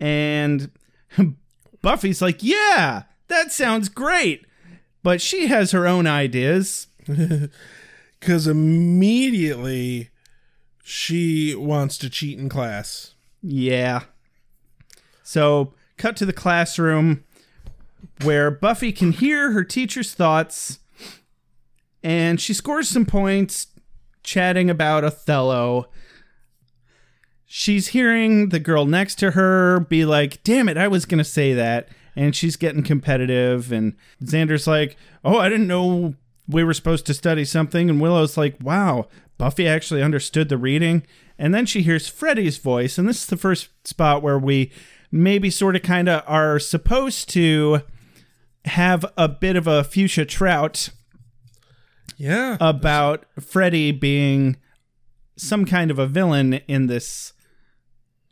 [0.00, 0.70] And
[1.82, 4.44] Buffy's like, yeah, that sounds great.
[5.02, 6.88] But she has her own ideas.
[8.20, 10.08] Because immediately
[10.86, 13.14] she wants to cheat in class.
[13.42, 14.02] Yeah.
[15.22, 17.24] So, cut to the classroom
[18.22, 20.80] where Buffy can hear her teacher's thoughts
[22.02, 23.68] and she scores some points
[24.22, 25.88] chatting about Othello.
[27.46, 31.24] She's hearing the girl next to her be like, damn it, I was going to
[31.24, 31.88] say that.
[32.14, 33.72] And she's getting competitive.
[33.72, 36.14] And Xander's like, oh, I didn't know
[36.46, 37.88] we were supposed to study something.
[37.88, 41.04] And Willow's like, wow, Buffy actually understood the reading.
[41.38, 42.96] And then she hears Freddy's voice.
[42.98, 44.70] And this is the first spot where we
[45.10, 47.80] maybe sort of kind of are supposed to
[48.66, 50.90] have a bit of a fuchsia trout
[52.16, 52.56] Yeah.
[52.60, 54.56] about Freddy being
[55.36, 57.32] some kind of a villain in this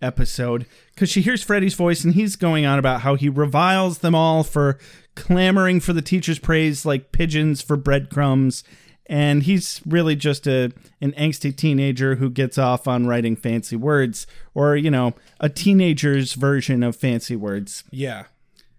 [0.00, 4.14] episode because she hears Freddy's voice and he's going on about how he reviles them
[4.14, 4.78] all for
[5.14, 8.64] clamoring for the teacher's praise like pigeons for breadcrumbs.
[9.06, 14.26] And he's really just a an angsty teenager who gets off on writing fancy words,
[14.54, 17.84] or you know, a teenager's version of fancy words.
[17.90, 18.26] Yeah,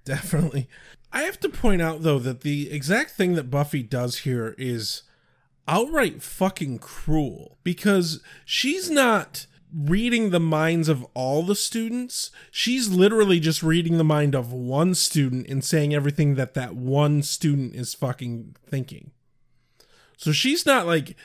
[0.06, 0.68] definitely.
[1.12, 5.04] I have to point out though that the exact thing that Buffy does here is
[5.68, 12.32] outright fucking cruel because she's not reading the minds of all the students.
[12.52, 17.24] She's literally just reading the mind of one student and saying everything that that one
[17.24, 19.12] student is fucking thinking.
[20.18, 21.16] So she's not like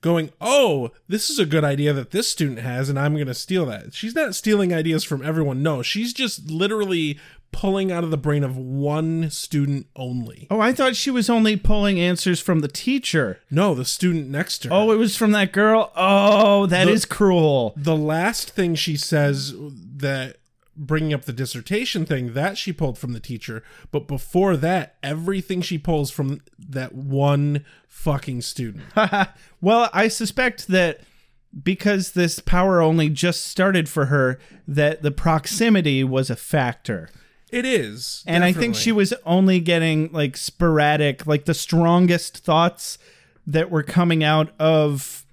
[0.00, 3.34] going, "Oh, this is a good idea that this student has and I'm going to
[3.34, 5.62] steal that." She's not stealing ideas from everyone.
[5.62, 7.18] No, she's just literally
[7.52, 10.48] pulling out of the brain of one student only.
[10.50, 13.38] Oh, I thought she was only pulling answers from the teacher.
[13.48, 14.74] No, the student next to her.
[14.74, 15.92] Oh, it was from that girl.
[15.94, 17.72] Oh, that is The- cruel.
[17.76, 20.38] the last thing she says that
[20.76, 25.62] bringing up the dissertation thing that she pulled from the teacher, but before that, everything
[25.62, 28.84] she pulls from that one fucking student.
[29.60, 31.00] well, I suspect that
[31.62, 37.08] because this power only just started for her, that the proximity was a factor.
[37.50, 38.24] It is.
[38.26, 42.98] And I think she was only getting like sporadic, like the strongest thoughts
[43.46, 45.23] that were coming out of,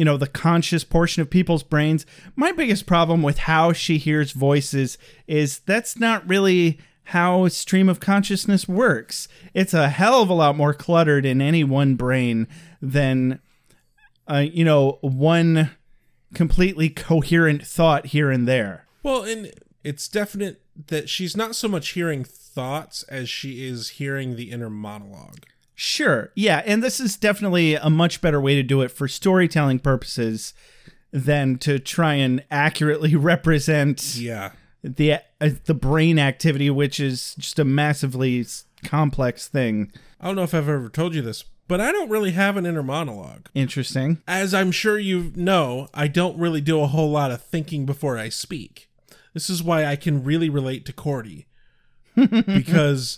[0.00, 2.06] you know, the conscious portion of people's brains.
[2.34, 8.00] My biggest problem with how she hears voices is that's not really how stream of
[8.00, 9.28] consciousness works.
[9.52, 12.48] It's a hell of a lot more cluttered in any one brain
[12.80, 13.40] than,
[14.26, 15.72] uh, you know, one
[16.32, 18.86] completely coherent thought here and there.
[19.02, 19.52] Well, and
[19.84, 24.70] it's definite that she's not so much hearing thoughts as she is hearing the inner
[24.70, 25.44] monologue.
[25.82, 26.30] Sure.
[26.34, 30.52] Yeah, and this is definitely a much better way to do it for storytelling purposes
[31.10, 34.50] than to try and accurately represent Yeah.
[34.84, 38.44] the uh, the brain activity which is just a massively
[38.84, 39.90] complex thing.
[40.20, 42.66] I don't know if I've ever told you this, but I don't really have an
[42.66, 43.48] inner monologue.
[43.54, 44.20] Interesting.
[44.28, 48.18] As I'm sure you know, I don't really do a whole lot of thinking before
[48.18, 48.90] I speak.
[49.32, 51.46] This is why I can really relate to Cordy.
[52.14, 53.16] because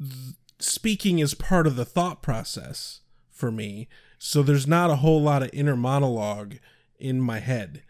[0.00, 3.88] th- speaking is part of the thought process for me.
[4.18, 6.56] So there's not a whole lot of inner monologue
[6.98, 7.82] in my head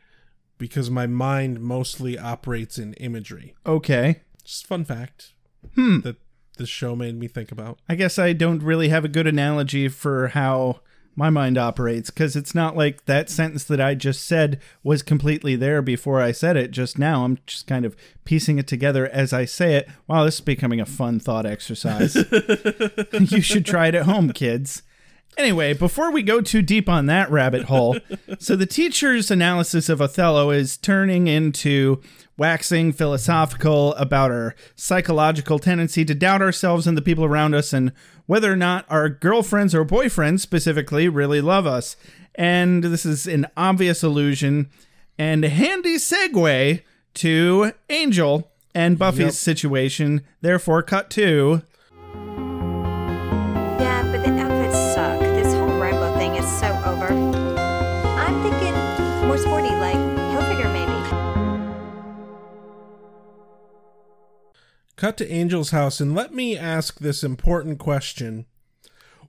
[0.59, 3.54] because my mind mostly operates in imagery.
[3.64, 4.20] Okay.
[4.44, 5.33] Just fun fact
[5.74, 6.00] Hmm.
[6.00, 6.16] that
[6.57, 7.78] the show made me think about.
[7.88, 10.81] I guess I don't really have a good analogy for how
[11.18, 15.57] my mind operates because it's not like that sentence that I just said was completely
[15.57, 17.24] there before I said it just now.
[17.24, 19.88] I'm just kind of piecing it together as I say it.
[20.07, 22.14] Wow, this is becoming a fun thought exercise.
[23.12, 24.83] you should try it at home, kids.
[25.37, 27.98] Anyway, before we go too deep on that rabbit hole,
[28.38, 32.00] so the teacher's analysis of Othello is turning into
[32.38, 37.92] waxing philosophical about our psychological tendency to doubt ourselves and the people around us and
[38.27, 41.96] whether or not our girlfriends or boyfriends specifically really love us.
[42.37, 44.70] And this is an obvious illusion
[45.18, 46.83] and a handy segue
[47.14, 49.33] to Angel and Buffy's Yep.
[49.33, 50.22] situation.
[50.40, 51.62] Therefore, cut to
[64.99, 68.47] Cut to Angel's house and let me ask this important question.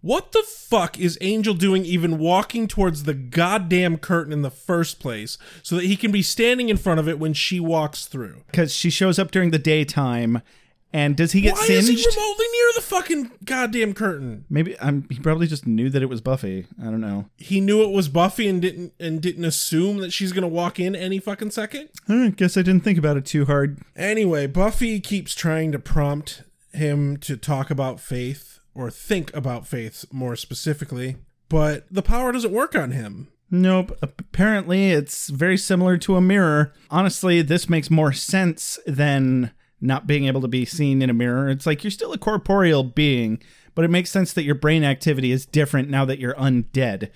[0.02, 5.00] What the fuck is Angel doing even walking towards the goddamn curtain in the first
[5.00, 8.42] place so that he can be standing in front of it when she walks through?
[8.48, 10.42] because she shows up during the daytime.
[10.92, 11.90] And does he get Why singed?
[11.90, 14.46] is he remotely near the fucking goddamn curtain?
[14.50, 16.66] Maybe I'm, he probably just knew that it was Buffy.
[16.82, 17.30] I don't know.
[17.38, 20.96] He knew it was Buffy and didn't and didn't assume that she's gonna walk in
[20.96, 21.90] any fucking second.
[22.08, 23.80] I guess I didn't think about it too hard.
[23.96, 30.06] Anyway, Buffy keeps trying to prompt him to talk about faith or think about faith
[30.12, 31.18] more specifically,
[31.50, 33.28] but the power doesn't work on him.
[33.52, 33.98] Nope.
[34.02, 36.72] Apparently, it's very similar to a mirror.
[36.92, 41.50] Honestly, this makes more sense than not being able to be seen in a mirror.
[41.50, 43.42] It's like you're still a corporeal being,
[43.76, 47.10] but it makes sense that your brain activity is different now that you're undead.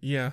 [0.00, 0.32] Yeah.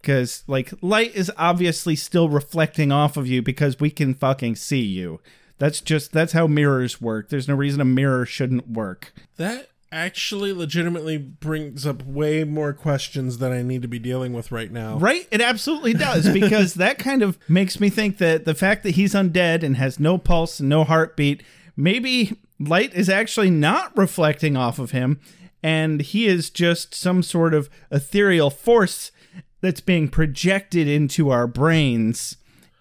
[0.00, 4.80] Because, like, light is obviously still reflecting off of you because we can fucking see
[4.80, 5.20] you.
[5.58, 7.28] That's just, that's how mirrors work.
[7.28, 9.12] There's no reason a mirror shouldn't work.
[9.36, 14.52] That actually legitimately brings up way more questions than I need to be dealing with
[14.52, 14.98] right now.
[14.98, 15.26] Right?
[15.30, 19.14] It absolutely does because that kind of makes me think that the fact that he's
[19.14, 21.42] undead and has no pulse and no heartbeat,
[21.76, 25.20] maybe light is actually not reflecting off of him
[25.62, 29.12] and he is just some sort of ethereal force
[29.60, 32.36] that's being projected into our brains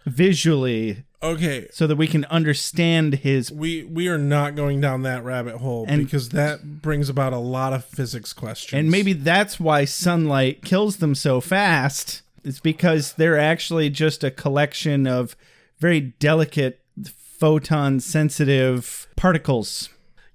[0.06, 1.68] visually Okay.
[1.72, 5.86] so that we can understand his We we are not going down that rabbit hole
[5.88, 8.80] And- because that brings about a lot of physics questions.
[8.80, 12.22] And maybe that's why sunlight kills them so fast.
[12.46, 15.36] It's because they're actually just a collection of
[15.80, 16.80] very delicate
[17.38, 19.90] photon sensitive particles.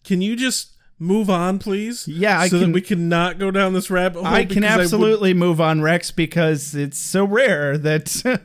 [0.05, 0.69] Can you just
[0.99, 2.07] move on, please?
[2.07, 4.27] Yeah, I so can- that we cannot go down this rabbit hole.
[4.27, 8.23] I can because would- absolutely move on, Rex, because it's so rare that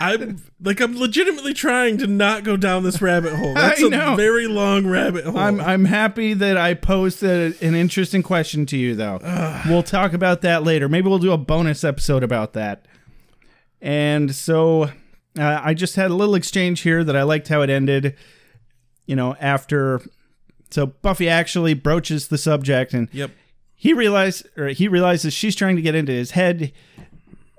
[0.00, 3.54] I'm like I'm legitimately trying to not go down this rabbit hole.
[3.54, 5.38] That's a very long rabbit hole.
[5.38, 9.18] I'm I'm happy that I posed a, an interesting question to you though.
[9.68, 10.88] we'll talk about that later.
[10.88, 12.86] Maybe we'll do a bonus episode about that.
[13.80, 14.84] And so
[15.38, 18.16] uh, I just had a little exchange here that I liked how it ended.
[19.06, 20.00] You know, after
[20.70, 23.30] so Buffy actually broaches the subject and Yep.
[23.74, 26.72] he realized or he realizes she's trying to get into his head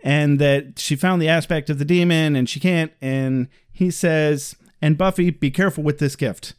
[0.05, 4.55] and that she found the aspect of the demon and she can't and he says,
[4.81, 6.53] and Buffy, be careful with this gift.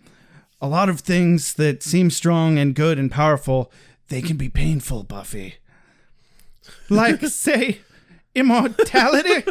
[0.60, 3.70] A lot of things that seem strong and good and powerful,
[4.08, 5.54] they can be painful, Buffy.
[6.90, 7.78] Like, say,
[8.34, 9.48] immortality?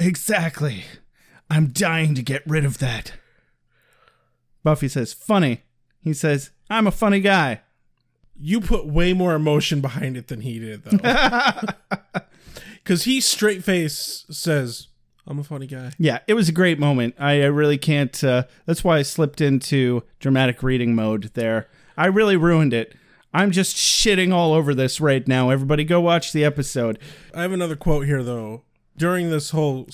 [0.00, 0.84] exactly.
[1.50, 3.12] I'm dying to get rid of that.
[4.64, 5.62] Buffy says, funny.
[6.00, 7.60] He says, I'm a funny guy.
[8.40, 10.98] You put way more emotion behind it than he did, though.
[12.88, 14.88] Because he straight face says,
[15.26, 15.92] I'm a funny guy.
[15.98, 17.16] Yeah, it was a great moment.
[17.18, 18.24] I, I really can't.
[18.24, 21.68] Uh, that's why I slipped into dramatic reading mode there.
[21.98, 22.94] I really ruined it.
[23.34, 25.50] I'm just shitting all over this right now.
[25.50, 26.98] Everybody go watch the episode.
[27.34, 28.62] I have another quote here, though.
[28.96, 29.86] During this whole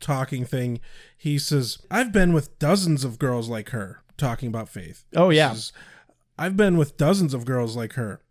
[0.00, 0.80] talking thing,
[1.18, 5.04] he says, I've been with dozens of girls like her, talking about Faith.
[5.14, 5.50] Oh, yeah.
[5.50, 5.72] Says,
[6.38, 8.22] I've been with dozens of girls like her.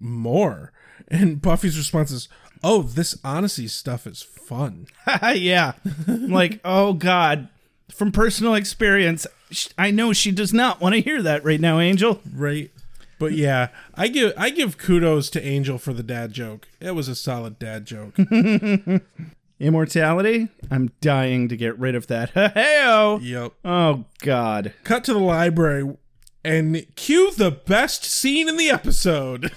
[0.00, 0.72] More.
[1.08, 2.30] And Buffy's response is,
[2.62, 4.86] Oh, this honesty stuff is fun.
[5.34, 5.72] yeah.
[6.06, 7.48] I'm like, oh God.
[7.92, 9.26] From personal experience,
[9.78, 12.20] I know she does not want to hear that right now, Angel.
[12.34, 12.70] Right.
[13.18, 16.68] But yeah, I give I give kudos to Angel for the dad joke.
[16.80, 18.18] It was a solid dad joke.
[19.60, 20.48] Immortality?
[20.70, 22.34] I'm dying to get rid of that.
[22.34, 23.20] Heyo.
[23.22, 23.52] yep.
[23.64, 24.74] Oh God.
[24.84, 25.96] Cut to the library
[26.44, 29.50] and cue the best scene in the episode.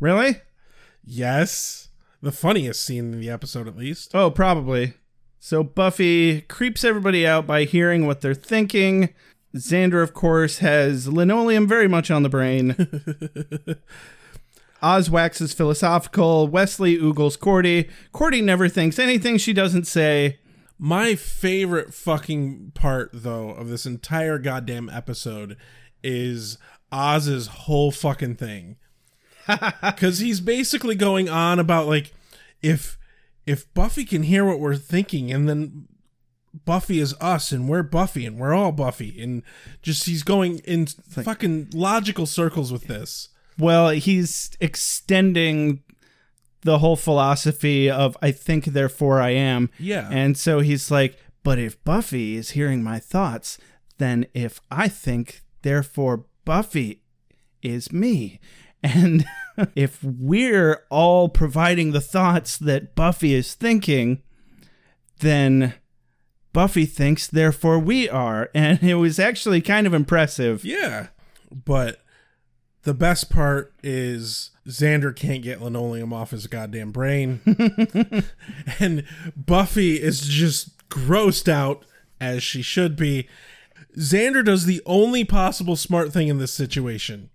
[0.00, 0.40] Really?
[1.04, 1.88] Yes.
[2.22, 4.14] The funniest scene in the episode at least.
[4.14, 4.94] Oh, probably.
[5.38, 9.14] So Buffy creeps everybody out by hearing what they're thinking.
[9.56, 12.76] Xander, of course, has linoleum very much on the brain.
[14.82, 16.46] Oz waxes philosophical.
[16.46, 17.88] Wesley oogles Cordy.
[18.12, 20.38] Cordy never thinks anything she doesn't say.
[20.78, 25.58] My favorite fucking part though of this entire goddamn episode
[26.02, 26.56] is
[26.90, 28.76] Oz's whole fucking thing.
[29.96, 32.12] Cuz he's basically going on about like
[32.62, 32.98] if
[33.46, 35.88] if Buffy can hear what we're thinking and then
[36.64, 39.42] Buffy is us and we're Buffy and we're all Buffy and
[39.82, 43.28] just he's going in fucking logical circles with this.
[43.58, 45.82] Well, he's extending
[46.62, 49.70] the whole philosophy of I think, therefore I am.
[49.78, 50.08] Yeah.
[50.10, 53.58] And so he's like, but if Buffy is hearing my thoughts,
[53.98, 57.02] then if I think, therefore Buffy
[57.62, 58.40] is me.
[58.82, 59.24] And
[59.74, 64.22] if we're all providing the thoughts that Buffy is thinking,
[65.20, 65.74] then
[66.52, 68.50] Buffy thinks, therefore we are.
[68.54, 70.64] And it was actually kind of impressive.
[70.64, 71.08] Yeah.
[71.52, 72.02] But
[72.82, 77.40] the best part is Xander can't get linoleum off his goddamn brain.
[78.78, 79.04] and
[79.36, 81.84] Buffy is just grossed out,
[82.20, 83.28] as she should be.
[83.96, 87.30] Xander does the only possible smart thing in this situation.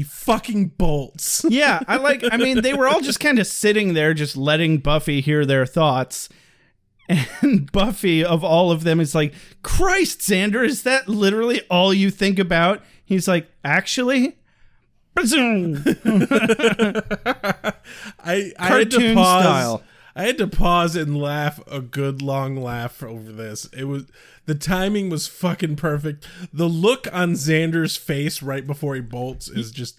[0.00, 1.44] He fucking bolts.
[1.50, 2.24] yeah, I like.
[2.32, 5.66] I mean, they were all just kind of sitting there, just letting Buffy hear their
[5.66, 6.30] thoughts.
[7.06, 12.10] And Buffy, of all of them, is like, Christ, Xander, is that literally all you
[12.10, 12.82] think about?
[13.04, 14.38] He's like, actually?
[15.18, 15.22] I,
[18.24, 19.42] I had to pause.
[19.42, 19.82] style.
[20.20, 23.64] I had to pause and laugh a good long laugh over this.
[23.74, 24.04] It was
[24.44, 26.28] the timing was fucking perfect.
[26.52, 29.98] The look on Xander's face right before he bolts is just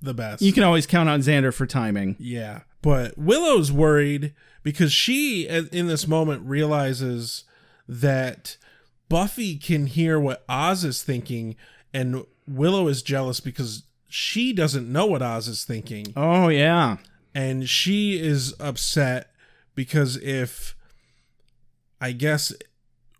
[0.00, 0.40] the best.
[0.40, 2.14] You can always count on Xander for timing.
[2.20, 2.60] Yeah.
[2.80, 7.42] But Willow's worried because she, in this moment, realizes
[7.88, 8.56] that
[9.08, 11.56] Buffy can hear what Oz is thinking,
[11.92, 16.12] and Willow is jealous because she doesn't know what Oz is thinking.
[16.14, 16.98] Oh, yeah.
[17.34, 19.30] And she is upset
[19.74, 20.76] because if,
[22.00, 22.52] I guess,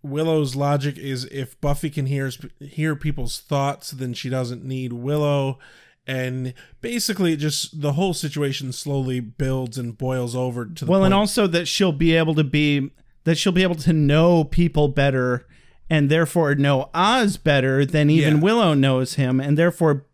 [0.02, 5.58] Willow's logic is if Buffy can hear hear people's thoughts, then she doesn't need Willow
[6.06, 11.14] and basically just the whole situation slowly builds and boils over to the well, and
[11.14, 12.90] also that she'll be able to be
[13.24, 15.46] that she'll be able to know people better
[15.88, 18.42] and therefore know Oz better than even Yeah.
[18.42, 20.04] Willow knows him and therefore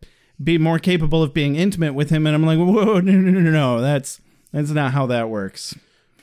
[0.43, 3.51] be more capable of being intimate with him and I'm like whoa no no no
[3.51, 4.21] no that's
[4.53, 5.75] that's not how that works.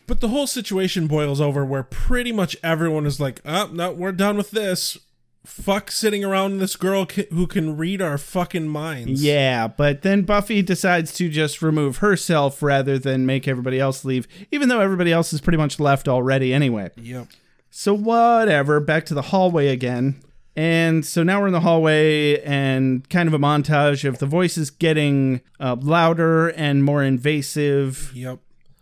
[0.05, 4.13] But the whole situation boils over where pretty much everyone is like, "Oh, no, we're
[4.13, 4.97] done with this.
[5.45, 10.61] Fuck sitting around this girl who can read our fucking minds." Yeah, but then Buffy
[10.61, 15.33] decides to just remove herself rather than make everybody else leave, even though everybody else
[15.33, 16.89] is pretty much left already anyway.
[16.95, 17.27] Yep.
[17.69, 20.21] So whatever, back to the hallway again.
[20.57, 24.71] And so now we're in the hallway and kind of a montage of the voices
[24.71, 28.39] getting uh, louder and more invasive Yep.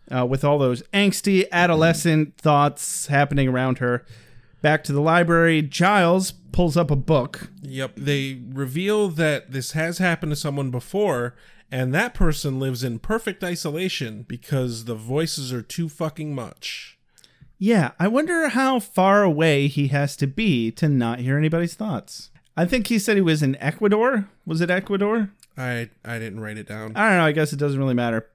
[0.10, 4.06] uh, with all those angsty adolescent thoughts happening around her.
[4.62, 7.50] Back to the library, Giles pulls up a book.
[7.62, 7.92] Yep.
[7.98, 11.36] They reveal that this has happened to someone before,
[11.70, 16.95] and that person lives in perfect isolation because the voices are too fucking much.
[17.58, 22.30] Yeah, I wonder how far away he has to be to not hear anybody's thoughts.
[22.58, 24.30] I think he said he was in Ecuador.
[24.46, 25.30] Was it Ecuador?
[25.58, 26.94] I I didn't write it down.
[26.96, 27.26] I don't know.
[27.26, 28.28] I guess it doesn't really matter.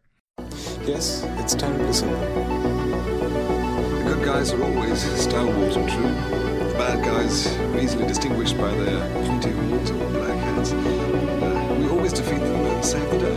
[0.86, 2.10] Yes, it's time to listen.
[2.10, 6.68] The good guys are always stalwart and true.
[6.68, 10.72] The bad guys are easily distinguished by their pointy horns or black hats.
[10.72, 13.36] Uh, we always defeat them and save the day.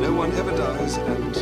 [0.00, 1.34] No one ever dies, and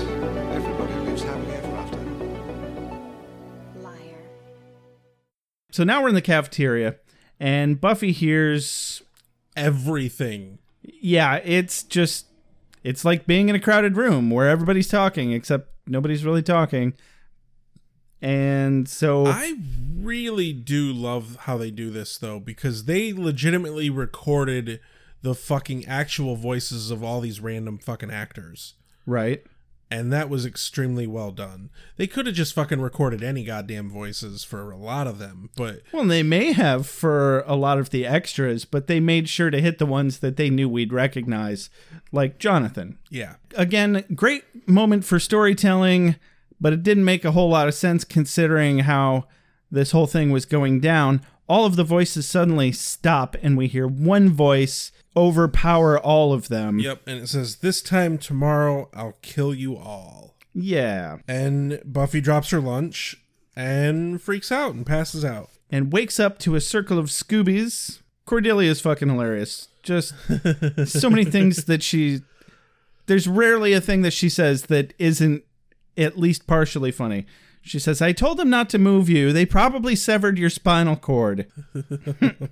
[5.76, 6.96] So now we're in the cafeteria,
[7.38, 9.02] and Buffy hears
[9.58, 10.58] everything.
[10.80, 12.28] Yeah, it's just
[12.82, 16.94] it's like being in a crowded room where everybody's talking except nobody's really talking.
[18.22, 19.58] And so I
[19.94, 24.80] really do love how they do this though because they legitimately recorded
[25.20, 28.76] the fucking actual voices of all these random fucking actors.
[29.04, 29.44] Right.
[29.88, 31.70] And that was extremely well done.
[31.96, 35.82] They could have just fucking recorded any goddamn voices for a lot of them, but
[35.92, 39.60] Well, they may have for a lot of the extras, but they made sure to
[39.60, 41.70] hit the ones that they knew we'd recognize,
[42.10, 42.98] like Jonathan.
[43.10, 43.36] yeah.
[43.54, 46.16] Again, great moment for storytelling,
[46.60, 49.26] but it didn't make a whole lot of sense considering how
[49.70, 51.20] this whole thing was going down.
[51.48, 56.78] All of the voices suddenly stop, and we hear one voice overpower all of them.
[56.78, 60.36] Yep, and it says this time tomorrow I'll kill you all.
[60.54, 61.18] Yeah.
[61.28, 63.16] And Buffy drops her lunch
[63.54, 65.50] and freaks out and passes out.
[65.70, 68.00] And wakes up to a circle of Scoobies.
[68.24, 69.68] Cordelia is fucking hilarious.
[69.82, 70.14] Just
[70.86, 72.20] so many things that she.
[73.06, 75.44] There's rarely a thing that she says that isn't
[75.96, 77.26] at least partially funny.
[77.66, 79.32] She says, I told them not to move you.
[79.32, 81.50] They probably severed your spinal cord.
[81.74, 82.48] and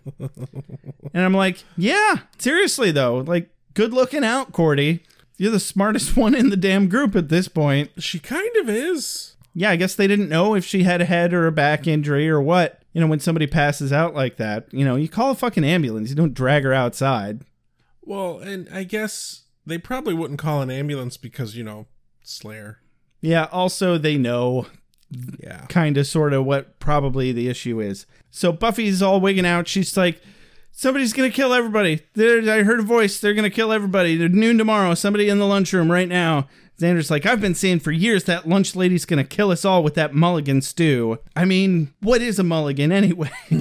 [1.14, 3.18] I'm like, yeah, seriously, though.
[3.18, 5.04] Like, good looking out, Cordy.
[5.36, 7.90] You're the smartest one in the damn group at this point.
[7.98, 9.36] She kind of is.
[9.54, 12.28] Yeah, I guess they didn't know if she had a head or a back injury
[12.28, 12.82] or what.
[12.92, 16.10] You know, when somebody passes out like that, you know, you call a fucking ambulance.
[16.10, 17.44] You don't drag her outside.
[18.02, 21.86] Well, and I guess they probably wouldn't call an ambulance because, you know,
[22.22, 22.80] Slayer.
[23.20, 24.66] Yeah, also they know
[25.38, 25.66] Yeah.
[25.68, 28.06] kind of sort of what probably the issue is.
[28.30, 29.68] So Buffy's all wigging out.
[29.68, 30.20] She's like,
[30.72, 32.02] somebody's going to kill everybody.
[32.14, 33.20] There, I heard a voice.
[33.20, 34.16] They're going to kill everybody.
[34.16, 34.94] They're noon tomorrow.
[34.94, 36.48] Somebody in the lunchroom right now.
[36.80, 39.84] Xander's like, I've been saying for years that lunch lady's going to kill us all
[39.84, 41.18] with that mulligan stew.
[41.36, 43.30] I mean, what is a mulligan anyway?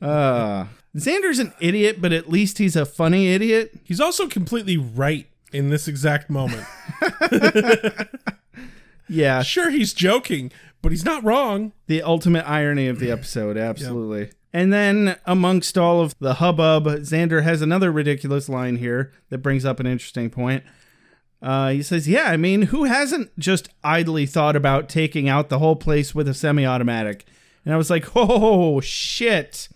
[0.00, 0.66] uh,
[0.96, 3.72] Xander's an idiot, but at least he's a funny idiot.
[3.82, 6.66] He's also completely right in this exact moment.
[9.10, 10.52] Yeah, sure, he's joking,
[10.82, 11.72] but he's not wrong.
[11.86, 14.30] the ultimate irony of the episode, absolutely.
[14.52, 19.64] And then, amongst all of the hubbub, Xander has another ridiculous line here that brings
[19.64, 20.64] up an interesting point.
[21.42, 25.58] Uh, he says, Yeah, I mean, who hasn't just idly thought about taking out the
[25.58, 27.24] whole place with a semi automatic?
[27.64, 29.68] And I was like, Oh, shit.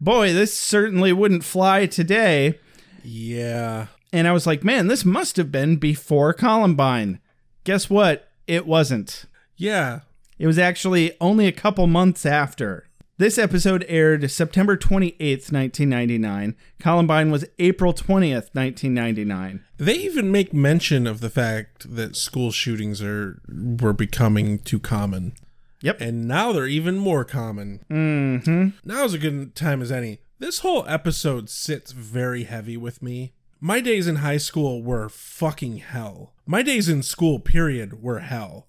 [0.00, 2.58] Boy, this certainly wouldn't fly today.
[3.02, 3.86] Yeah.
[4.12, 7.20] And I was like, Man, this must have been before Columbine.
[7.64, 8.25] Guess what?
[8.46, 9.24] It wasn't.
[9.56, 10.00] Yeah.
[10.38, 12.86] It was actually only a couple months after.
[13.18, 16.54] This episode aired September 28th, 1999.
[16.78, 19.64] Columbine was April 20th, 1999.
[19.78, 25.32] They even make mention of the fact that school shootings are were becoming too common.
[25.80, 26.00] Yep.
[26.02, 27.84] And now they're even more common.
[27.90, 28.68] Mm-hmm.
[28.84, 30.18] Now's a good time as any.
[30.38, 33.32] This whole episode sits very heavy with me.
[33.60, 36.34] My days in high school were fucking hell.
[36.48, 38.68] My days in school, period, were hell.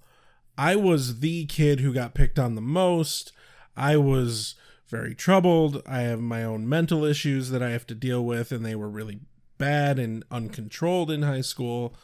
[0.58, 3.32] I was the kid who got picked on the most.
[3.76, 4.56] I was
[4.88, 5.84] very troubled.
[5.86, 8.90] I have my own mental issues that I have to deal with, and they were
[8.90, 9.20] really
[9.60, 11.96] bad and uncontrolled in high school.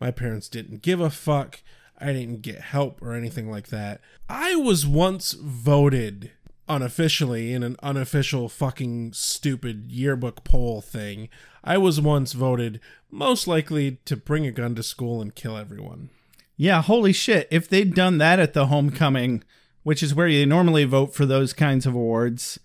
[0.00, 1.62] My parents didn't give a fuck.
[1.96, 4.00] I didn't get help or anything like that.
[4.28, 6.32] I was once voted
[6.70, 11.28] unofficially in an unofficial fucking stupid yearbook poll thing.
[11.64, 16.10] I was once voted most likely to bring a gun to school and kill everyone.
[16.56, 17.48] Yeah, holy shit.
[17.50, 19.42] If they'd done that at the homecoming,
[19.82, 22.58] which is where you normally vote for those kinds of awards,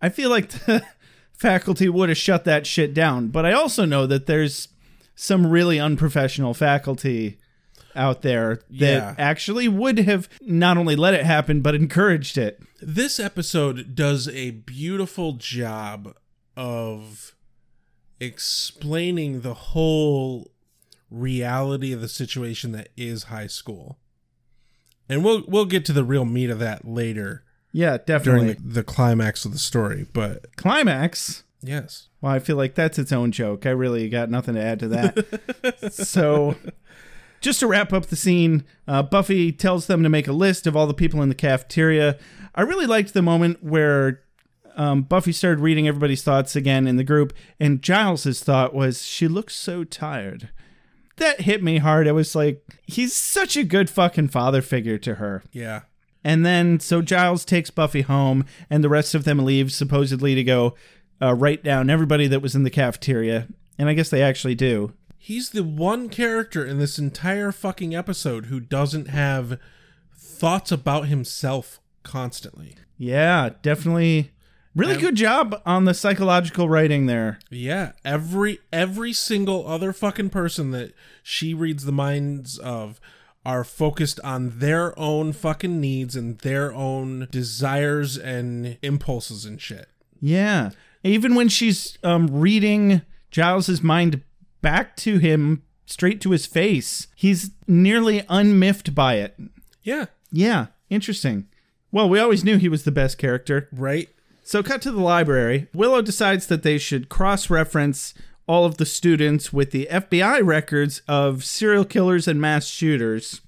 [0.00, 0.84] I feel like the
[1.32, 3.28] faculty would have shut that shit down.
[3.28, 4.68] But I also know that there's
[5.14, 7.38] some really unprofessional faculty
[7.96, 9.14] out there that Yeah.
[9.18, 12.62] actually would have not only let it happen, but encouraged it.
[12.82, 16.14] This episode does a beautiful job
[16.56, 17.34] of
[18.18, 20.50] explaining the whole
[21.10, 23.98] reality of the situation that is high school.
[25.08, 28.52] And we'll we'll get to the real meat of that later Yeah, during definitely.
[28.54, 31.42] the, the climax of the story, but Climax.
[31.62, 32.08] yes.
[32.20, 33.66] Well, I feel like that's its own joke.
[33.66, 35.92] I really got nothing to add to that.
[35.92, 36.54] so,
[37.40, 40.76] just to wrap up the scene, uh, Buffy tells them to make a list of
[40.76, 42.16] all the people in the cafeteria.
[42.54, 44.22] I really liked the moment where
[44.76, 49.28] um, Buffy started reading everybody's thoughts again in the group, and Giles's thought was, "She
[49.28, 50.50] looks so tired."
[51.16, 52.08] That hit me hard.
[52.08, 55.42] I was like, he's such a good fucking father figure to her.
[55.52, 55.82] Yeah.
[56.24, 60.42] And then so Giles takes Buffy home, and the rest of them leave supposedly to
[60.42, 60.74] go
[61.20, 63.48] uh, write down everybody that was in the cafeteria.
[63.78, 64.94] And I guess they actually do.
[65.18, 69.58] He's the one character in this entire fucking episode who doesn't have
[70.14, 72.76] thoughts about himself constantly.
[72.98, 74.30] Yeah, definitely.
[74.74, 77.38] Really And- good job on the psychological writing there.
[77.50, 83.00] Yeah, every every single other fucking person that she reads the minds of
[83.44, 89.88] are focused on their own fucking needs and their own desires and impulses and shit.
[90.20, 90.70] Yeah.
[91.02, 94.20] Even when she's um, reading Giles's mind
[94.60, 99.34] back to him, straight to his face, he's nearly unmiffed by it.
[99.82, 101.46] Yeah, Yeah, interesting.
[101.92, 103.68] Well, we always knew he was the best character.
[103.72, 104.08] right?
[104.42, 105.68] So, cut to the library.
[105.74, 108.14] Willow decides that they should cross reference
[108.48, 113.40] all of the students with the FBI records of serial killers and mass shooters.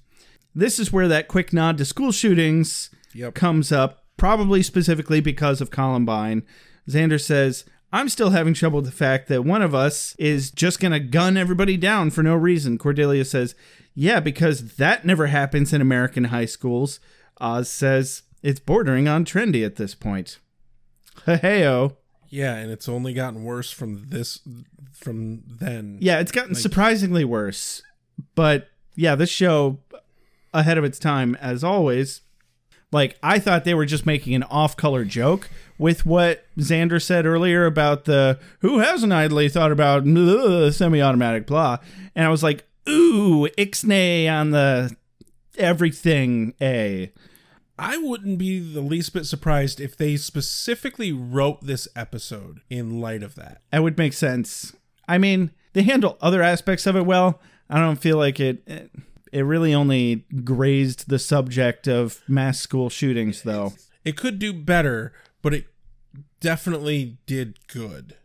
[0.55, 3.33] This is where that quick nod to school shootings Yep.
[3.35, 6.43] comes up, probably specifically because of Columbine.
[6.89, 10.79] Xander says, I'm still having trouble with the fact that one of us is just
[10.79, 12.77] going to gun everybody down for no reason.
[12.77, 13.55] Cordelia says,
[13.93, 16.99] Yeah, because that never happens in American high schools.
[17.41, 20.37] Oz says, It's bordering on trendy at this point.
[21.25, 21.95] Heyo.
[22.29, 24.39] Yeah, and it's only gotten worse from this
[24.91, 25.97] from then.
[26.01, 27.81] Yeah, it's gotten Like- surprisingly worse.
[28.35, 29.79] But yeah, this show
[30.53, 32.21] ahead of its time as always.
[32.91, 37.65] Like I thought they were just making an off-color joke with what Xander said earlier
[37.65, 41.77] about the who hasn't idly thought about semi-automatic blah,
[42.15, 44.95] and I was like, ooh, ixnay on the
[45.57, 47.11] everything a.
[47.77, 53.23] I wouldn't be the least bit surprised if they specifically wrote this episode in light
[53.23, 53.61] of that.
[53.71, 54.73] That would make sense.
[55.07, 57.41] I mean, they handle other aspects of it well.
[57.69, 58.63] I don't feel like it.
[58.67, 58.91] It,
[59.31, 63.73] it really only grazed the subject of mass school shootings, though.
[64.05, 65.11] It could do better,
[65.41, 65.65] but it
[66.39, 68.15] definitely did good.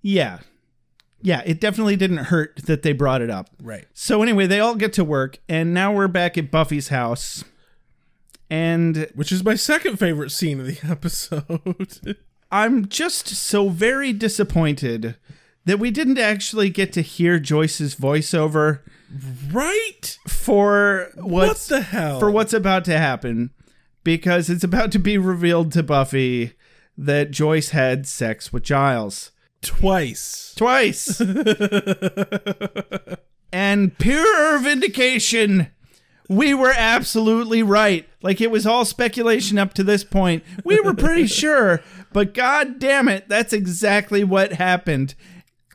[0.00, 0.38] Yeah.
[1.20, 3.50] Yeah, it definitely didn't hurt that they brought it up.
[3.62, 3.86] Right.
[3.92, 7.44] So, anyway, they all get to work, and now we're back at Buffy's house.
[8.54, 12.16] And Which is my second favorite scene of the episode.
[12.52, 15.16] I'm just so very disappointed
[15.64, 18.80] that we didn't actually get to hear Joyce's voiceover
[19.52, 20.18] right?
[20.28, 22.20] for what's what the hell?
[22.20, 23.50] for what's about to happen
[24.04, 26.52] because it's about to be revealed to Buffy
[26.96, 29.32] that Joyce had sex with Giles
[29.62, 30.54] Twice.
[30.56, 31.20] twice.
[33.52, 35.68] and pure vindication.
[36.28, 38.08] We were absolutely right.
[38.24, 40.42] Like it was all speculation up to this point.
[40.64, 45.14] We were pretty sure, but god damn it, that's exactly what happened.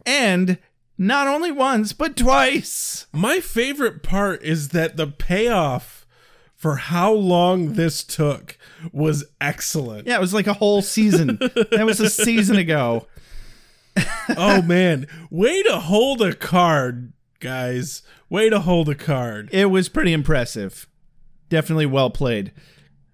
[0.03, 0.57] And
[0.97, 3.05] not only once, but twice.
[3.13, 6.07] My favorite part is that the payoff
[6.55, 8.57] for how long this took
[8.91, 10.07] was excellent.
[10.07, 11.37] Yeah, it was like a whole season.
[11.39, 13.05] that was a season ago.
[14.35, 18.01] oh man, way to hold a card, guys.
[18.27, 19.49] Way to hold a card.
[19.51, 20.87] It was pretty impressive.
[21.49, 22.51] Definitely well played.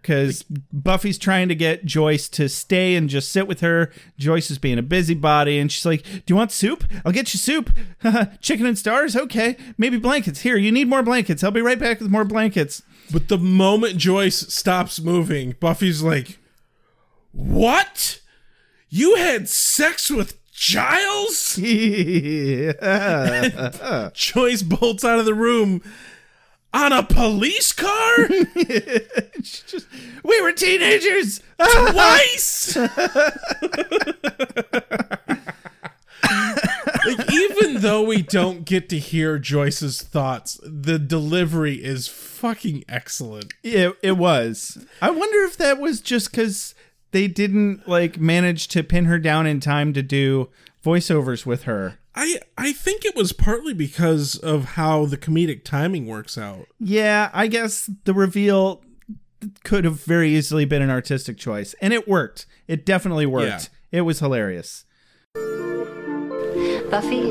[0.01, 3.91] Because Buffy's trying to get Joyce to stay and just sit with her.
[4.19, 6.83] Joyce is being a busybody, and she's like, Do you want soup?
[7.03, 7.71] I'll get you soup.
[8.39, 9.15] Chicken and stars?
[9.15, 9.57] Okay.
[9.79, 10.41] Maybe blankets.
[10.41, 11.43] Here, you need more blankets.
[11.43, 12.83] I'll be right back with more blankets.
[13.11, 16.37] But the moment Joyce stops moving, Buffy's like,
[17.31, 18.21] What?
[18.89, 21.57] You had sex with Giles?
[21.57, 22.71] Yeah.
[24.13, 25.81] Joyce bolts out of the room
[26.75, 28.27] on a police car?
[30.23, 31.41] we were teenagers.
[31.57, 32.75] Twice?
[37.05, 43.53] like even though we don't get to hear Joyce's thoughts, the delivery is fucking excellent.
[43.63, 44.85] It, it was.
[45.01, 46.75] I wonder if that was just because
[47.11, 50.49] they didn't like manage to pin her down in time to do
[50.83, 51.99] voiceovers with her.
[52.15, 56.67] I I think it was partly because of how the comedic timing works out.
[56.79, 58.81] Yeah, I guess the reveal
[59.63, 62.45] could have very easily been an artistic choice, and it worked.
[62.67, 63.69] It definitely worked.
[63.91, 64.85] It was hilarious.
[66.89, 67.27] Buffy,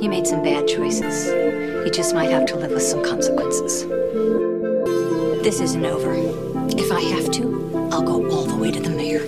[0.00, 1.26] you made some bad choices.
[1.26, 3.82] You just might have to live with some consequences.
[5.42, 6.14] This isn't over.
[6.76, 9.20] If I have to, I'll go all the way to the mayor.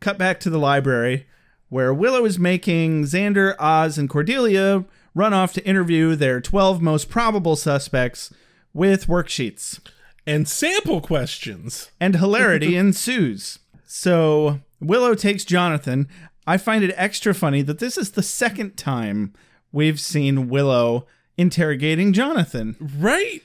[0.00, 1.26] Cut back to the library
[1.70, 7.08] where Willow is making Xander, Oz, and Cordelia run off to interview their 12 most
[7.08, 8.32] probable suspects
[8.74, 9.80] with worksheets.
[10.26, 11.90] And sample questions.
[11.98, 13.60] And hilarity ensues.
[13.86, 16.08] So Willow takes Jonathan.
[16.46, 19.32] I find it extra funny that this is the second time
[19.72, 21.06] we've seen Willow
[21.36, 22.76] interrogating Jonathan.
[22.98, 23.42] Right?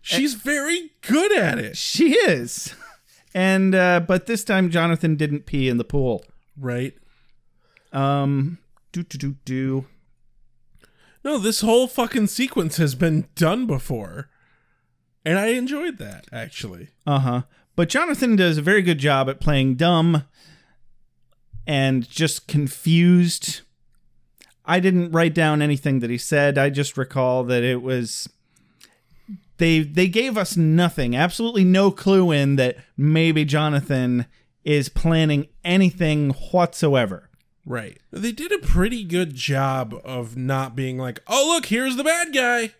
[0.00, 1.76] She's very good at it.
[1.76, 2.74] She is.
[3.34, 6.24] And uh but this time Jonathan didn't pee in the pool.
[6.58, 6.94] Right.
[7.92, 8.58] Um
[8.92, 9.86] do do do do.
[11.24, 14.28] No, this whole fucking sequence has been done before.
[15.24, 16.88] And I enjoyed that, actually.
[17.06, 17.42] Uh-huh.
[17.76, 20.24] But Jonathan does a very good job at playing dumb
[21.66, 23.60] and just confused.
[24.64, 26.56] I didn't write down anything that he said.
[26.56, 28.28] I just recall that it was
[29.58, 34.26] they they gave us nothing, absolutely no clue in that maybe Jonathan
[34.64, 37.27] is planning anything whatsoever.
[37.68, 37.98] Right.
[38.10, 42.32] They did a pretty good job of not being like, "Oh, look, here's the bad
[42.32, 42.72] guy."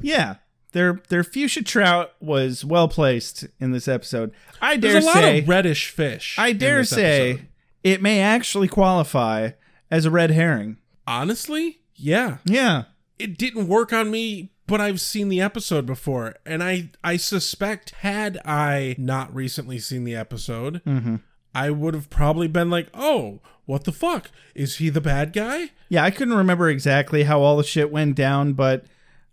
[0.00, 0.36] Yeah.
[0.72, 4.32] Their their fuchsia trout was well placed in this episode.
[4.62, 6.36] I dare There's a lot say of reddish fish.
[6.38, 7.46] I in dare this say episode.
[7.84, 9.50] it may actually qualify
[9.90, 10.78] as a red herring.
[11.06, 12.38] honestly, yeah.
[12.44, 12.84] Yeah.
[13.18, 17.90] It didn't work on me, but I've seen the episode before, and I I suspect
[18.00, 21.20] had I not recently seen the episode, Mhm.
[21.54, 24.30] I would have probably been like, "Oh, what the fuck?
[24.54, 28.14] Is he the bad guy?" Yeah, I couldn't remember exactly how all the shit went
[28.16, 28.84] down, but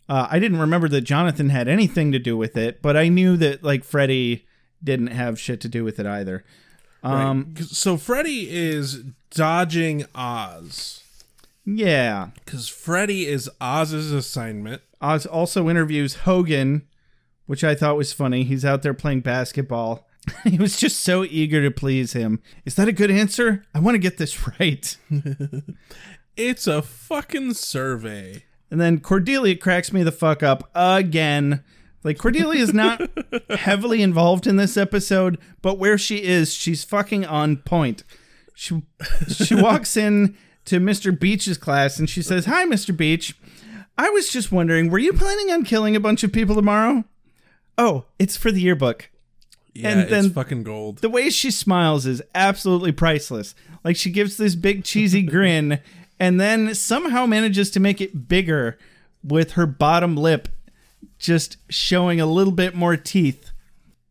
[0.09, 2.81] uh, I didn't remember that Jonathan had anything to do with it.
[2.81, 4.45] But I knew that like Freddy
[4.83, 6.43] didn't have shit to do with it either.
[7.03, 7.65] Um, Right.
[7.65, 11.03] so Freddy is dodging Oz
[11.65, 12.29] yeah.
[12.45, 14.81] because Freddy is Oz's assignment.
[15.01, 16.83] Oz also interviews Hogan,
[17.47, 18.43] which I thought was funny.
[18.43, 20.07] He's out there playing basketball.
[20.43, 22.41] he was just so eager to please him.
[22.65, 23.63] Is that a good answer?
[23.73, 24.97] I want to get this right.
[26.37, 28.43] It's a fucking survey.
[28.69, 31.63] And then Cordelia cracks me the fuck up again.
[32.03, 33.01] Like Cordelia is not
[33.49, 38.03] heavily involved in this episode, but where she is, she's fucking on point.
[38.55, 38.81] She
[39.27, 41.17] she walks in to Mr.
[41.17, 42.95] Beach's class and she says, "Hi, Mr.
[42.95, 43.37] Beach.
[43.97, 47.03] I was just wondering, were you planning on killing a bunch of people tomorrow?"
[47.77, 49.10] Oh, it's for the yearbook.
[49.73, 50.97] Yeah, And then- it's fucking gold.
[50.99, 53.55] The way she smiles is absolutely priceless.
[53.83, 55.79] Like she gives this big cheesy grin
[56.19, 58.77] and then somehow manages to make it bigger
[59.23, 60.49] with her bottom lip
[61.17, 63.51] just showing a little bit more teeth.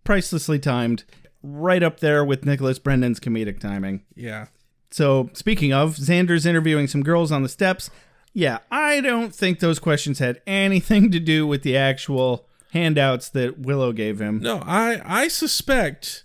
[0.04, 1.04] Pricelessly timed.
[1.42, 4.02] Right up there with Nicholas Brendon's comedic timing.
[4.14, 4.46] Yeah.
[4.90, 7.90] So, speaking of, Xander's interviewing some girls on the steps.
[8.32, 13.58] Yeah, I don't think those questions had anything to do with the actual handouts that
[13.58, 14.40] Willow gave him.
[14.40, 16.24] No, I I suspect,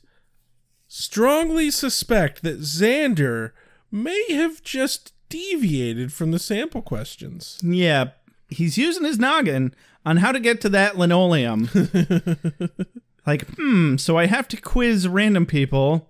[0.87, 3.51] strongly suspect that Xander
[3.91, 7.59] may have just deviated from the sample questions.
[7.63, 8.11] Yeah,
[8.49, 9.73] he's using his noggin
[10.05, 11.69] on how to get to that linoleum.
[13.27, 16.09] like, hmm, so I have to quiz random people.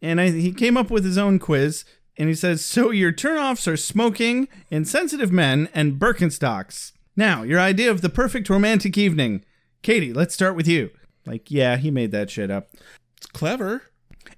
[0.00, 1.84] And I, he came up with his own quiz.
[2.16, 6.92] And he says, So your turnoffs are smoking, insensitive men, and Birkenstocks.
[7.16, 9.44] Now, your idea of the perfect romantic evening.
[9.82, 10.90] Katie, let's start with you.
[11.26, 12.68] Like, yeah, he made that shit up.
[13.16, 13.82] It's clever.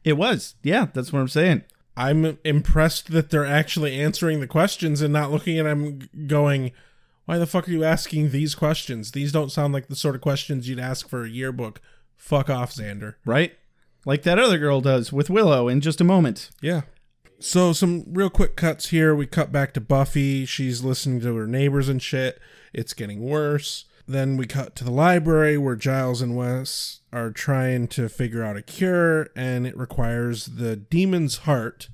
[0.04, 0.54] It was.
[0.62, 1.62] Yeah, that's what I'm saying.
[1.96, 6.72] I'm impressed that they're actually answering the questions and not looking at them going,
[7.26, 9.12] "Why the fuck are you asking these questions?
[9.12, 11.80] These don't sound like the sort of questions you'd ask for a yearbook."
[12.16, 13.16] Fuck off, Xander.
[13.26, 13.52] Right?
[14.06, 16.50] Like that other girl does with Willow in just a moment.
[16.60, 16.82] Yeah.
[17.42, 19.14] So some real quick cuts here.
[19.14, 20.46] We cut back to Buffy.
[20.46, 22.40] She's listening to her neighbors and shit.
[22.72, 23.86] It's getting worse.
[24.06, 28.56] Then we cut to the library where Giles and Wes are trying to figure out
[28.56, 31.88] a cure, and it requires the demon's heart.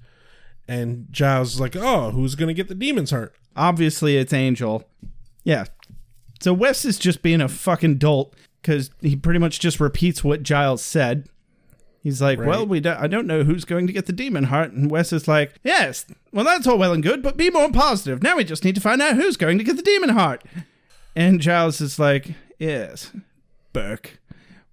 [0.67, 4.89] And Giles is like, "Oh, who's gonna get the demon's heart?" Obviously, it's Angel.
[5.45, 5.65] Yeah.
[6.41, 10.43] So Wes is just being a fucking dolt because he pretty much just repeats what
[10.43, 11.29] Giles said.
[12.03, 12.49] He's like, Right.
[12.49, 15.13] "Well, we don't, I don't know who's going to get the demon heart," and Wes
[15.13, 18.23] is like, "Yes, well, that's all well and good, but be more positive.
[18.23, 20.45] Now we just need to find out who's going to get the demon heart."
[21.17, 23.11] And Giles is like, "Yes,
[23.73, 24.21] berk,"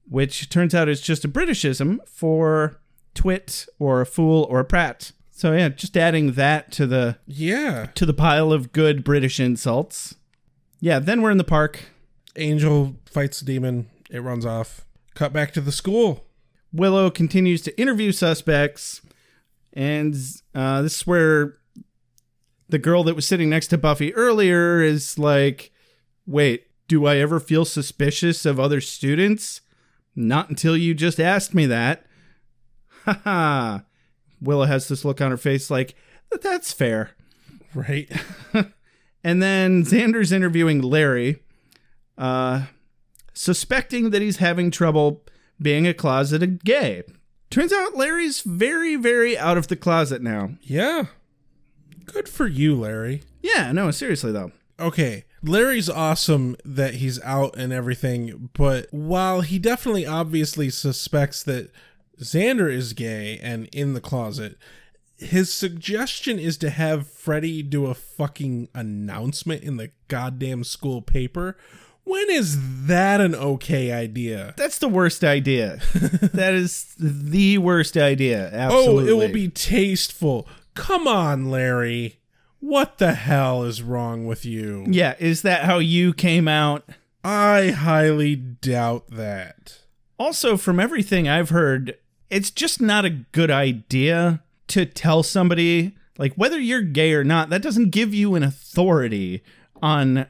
[0.08, 2.78] which turns out is just a Britishism for
[3.16, 5.12] twit or a fool or a prat.
[5.32, 7.88] So yeah, just adding that to the Yeah.
[7.96, 10.16] to the pile of good British insults.
[10.80, 11.86] Yeah, then we're in the park.
[12.36, 13.88] Angel fights the demon.
[14.12, 14.86] It runs off.
[15.16, 16.26] Cut back to the school.
[16.76, 19.02] Willow continues to interview suspects,
[19.74, 20.16] and
[20.54, 21.58] uh, this is where
[22.70, 25.72] the girl that was sitting next to Buffy earlier is like,
[26.26, 29.62] "Wait, do I ever feel suspicious of other students?
[30.16, 32.06] Not until you just asked me that."
[33.06, 33.84] Ha ha.
[34.42, 35.94] Willow has this look on her face like,
[36.42, 37.12] "That's fair."
[37.76, 38.12] Right.
[39.26, 41.42] And then Xander's interviewing Larry,
[42.16, 42.66] uh,
[43.34, 45.24] suspecting that he's having trouble
[45.62, 47.04] being a closeted gay.
[47.50, 50.52] Turns out Larry's very, very out of the closet now.
[50.62, 51.06] Yeah.
[52.06, 53.24] Good for you, Larry.
[53.42, 54.52] Yeah, no, seriously though.
[54.80, 61.72] Okay, Larry's awesome that he's out and everything, but while he definitely obviously suspects that
[62.20, 64.58] Xander is gay and in the closet,
[65.18, 71.58] his suggestion is to have Freddy do a fucking announcement in the goddamn school paper.
[72.06, 74.54] When is that an okay idea?
[74.58, 75.80] That's the worst idea.
[76.34, 78.50] that is the worst idea.
[78.54, 79.04] Absolutely.
[79.04, 80.48] Oh, it will be tasteful.
[80.76, 82.20] Come on, Larry.
[82.60, 84.86] What the hell is wrong with you?
[84.88, 86.88] Yeah, is that how you came out?
[87.24, 89.80] I highly doubt that.
[90.20, 91.98] Also, from everything I've heard,
[92.30, 97.50] it's just not a good idea to tell somebody, like, whether you're gay or not,
[97.50, 99.44] that doesn't give you an authority
[99.82, 100.28] on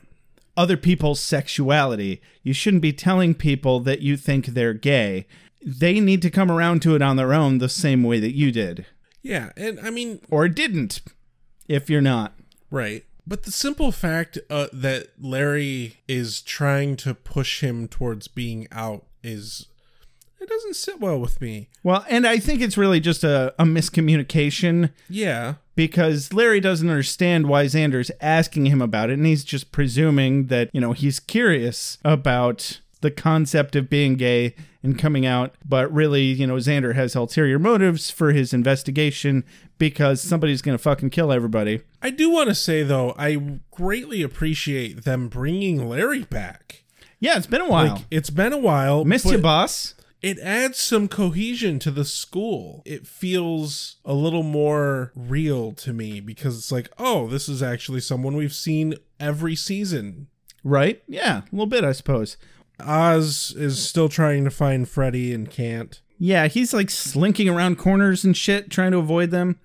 [0.57, 2.21] other people's sexuality.
[2.43, 5.27] You shouldn't be telling people that you think they're gay.
[5.65, 8.51] They need to come around to it on their own the same way that you
[8.51, 8.85] did.
[9.21, 11.01] Yeah, and I mean, or didn't,
[11.67, 12.33] if you're not.
[12.69, 13.05] Right.
[13.27, 19.05] But the simple fact uh, that Larry is trying to push him towards being out
[19.23, 19.67] is.
[20.39, 21.69] It doesn't sit well with me.
[21.83, 24.91] Well, and I think it's really just a, a miscommunication.
[25.09, 25.55] Yeah.
[25.75, 30.69] Because Larry doesn't understand why Xander's asking him about it, and he's just presuming that,
[30.73, 36.23] you know, he's curious about the concept of being gay and coming out, but really,
[36.23, 39.43] you know, Xander has ulterior motives for his investigation
[39.77, 41.81] because somebody's going to fucking kill everybody.
[42.01, 46.83] I do want to say, though, I greatly appreciate them bringing Larry back.
[47.19, 47.95] Yeah, it's been a while.
[47.95, 49.03] Like, it's been a while.
[49.05, 49.94] Missed you, boss.
[50.25, 52.81] It adds some cohesion to the school.
[52.83, 57.99] It feels a little more real to me because it's like, oh, this is actually
[57.99, 60.25] someone we've seen every season.
[60.63, 61.03] Right?
[61.07, 62.37] Yeah, a little bit, I suppose.
[62.79, 66.01] Oz is still trying to find Freddy and can't.
[66.17, 69.59] Yeah, he's like slinking around corners and shit, trying to avoid them.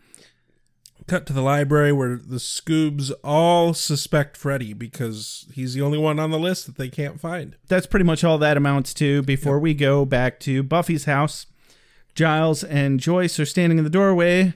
[1.11, 6.21] Cut to the library where the Scoobs all suspect Freddy because he's the only one
[6.21, 7.57] on the list that they can't find.
[7.67, 9.63] That's pretty much all that amounts to before yep.
[9.63, 11.47] we go back to Buffy's house.
[12.15, 14.55] Giles and Joyce are standing in the doorway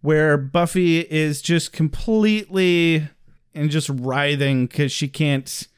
[0.00, 3.08] where Buffy is just completely
[3.54, 5.68] and just writhing because she can't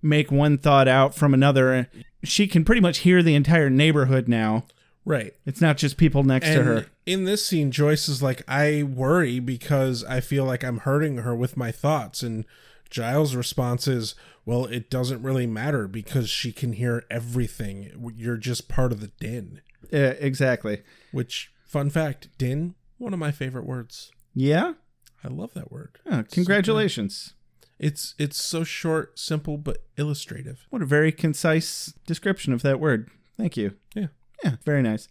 [0.00, 1.90] make one thought out from another.
[2.24, 4.64] She can pretty much hear the entire neighborhood now.
[5.06, 5.34] Right.
[5.46, 6.86] It's not just people next and to her.
[7.06, 11.34] In this scene, Joyce is like, I worry because I feel like I'm hurting her
[11.34, 12.22] with my thoughts.
[12.24, 12.44] And
[12.90, 18.12] Giles' response is, Well, it doesn't really matter because she can hear everything.
[18.16, 19.60] You're just part of the din.
[19.92, 20.82] Yeah, exactly.
[21.12, 24.10] Which, fun fact, din, one of my favorite words.
[24.34, 24.74] Yeah?
[25.22, 26.00] I love that word.
[26.10, 27.34] Oh, congratulations.
[27.78, 30.66] It's it's so short, simple, but illustrative.
[30.70, 33.10] What a very concise description of that word.
[33.36, 33.74] Thank you.
[33.94, 34.06] Yeah.
[34.44, 35.08] Yeah, very nice.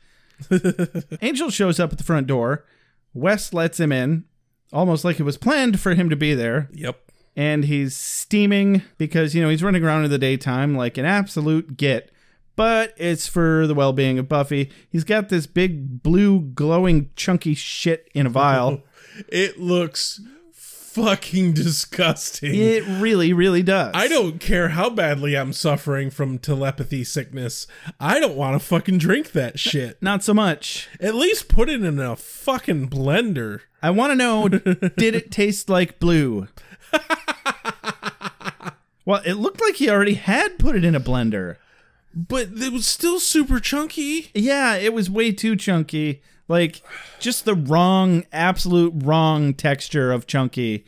[1.21, 2.65] Angel shows up at the front door.
[3.13, 4.25] Wes lets him in,
[4.73, 6.69] almost like it was planned for him to be there.
[6.73, 6.99] Yep.
[7.35, 11.77] And he's steaming because, you know, he's running around in the daytime like an absolute
[11.77, 12.11] git.
[12.55, 14.71] But it's for the well being of Buffy.
[14.89, 18.83] He's got this big blue glowing chunky shit in a vial.
[19.27, 20.21] it looks
[20.95, 22.55] fucking disgusting.
[22.55, 23.91] It really, really does.
[23.93, 27.67] I don't care how badly I'm suffering from telepathy sickness.
[27.99, 30.01] I don't want to fucking drink that shit.
[30.01, 30.87] Not so much.
[31.01, 33.61] At least put it in a fucking blender.
[33.83, 36.47] I want to know did it taste like blue?
[39.05, 41.57] well, it looked like he already had put it in a blender.
[42.15, 44.31] But it was still super chunky.
[44.33, 46.21] Yeah, it was way too chunky.
[46.47, 46.81] Like
[47.19, 50.85] just the wrong, absolute wrong texture of chunky.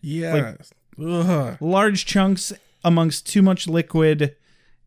[0.00, 0.54] Yeah.
[0.96, 2.52] Like, large chunks
[2.84, 4.36] amongst too much liquid,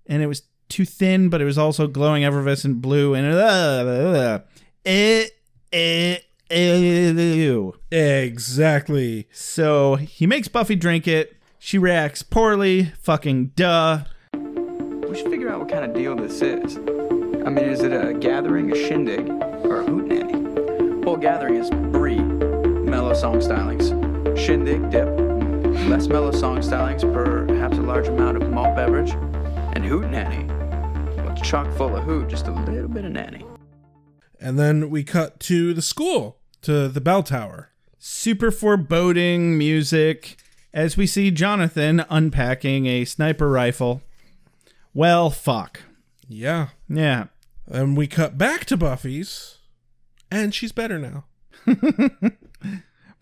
[0.05, 4.39] and it was too thin, but it was also glowing effervescent blue, and uh, uh,
[4.85, 5.27] eh,
[5.71, 6.17] eh,
[6.49, 7.75] ew.
[7.91, 9.27] Exactly.
[9.31, 11.35] So he makes Buffy drink it.
[11.59, 12.91] She reacts poorly.
[13.01, 14.03] Fucking duh.
[15.63, 16.75] What kind of deal this is.
[16.75, 21.05] I mean, is it a gathering, a shindig, or a hootenanny?
[21.05, 23.87] Well, gathering is brie, mellow song stylings.
[24.37, 25.07] Shindig, dip,
[25.87, 29.11] less mellow song stylings, perhaps a large amount of malt beverage.
[29.11, 30.49] And hootenanny,
[31.23, 33.45] well, chock full of hoot, just a little bit of nanny.
[34.41, 37.69] And then we cut to the school, to the bell tower.
[37.97, 40.35] Super foreboding music
[40.73, 44.01] as we see Jonathan unpacking a sniper rifle.
[44.93, 45.81] Well, fuck.
[46.27, 46.69] Yeah.
[46.87, 47.25] Yeah.
[47.67, 49.57] And we cut back to Buffy's,
[50.31, 51.25] and she's better now.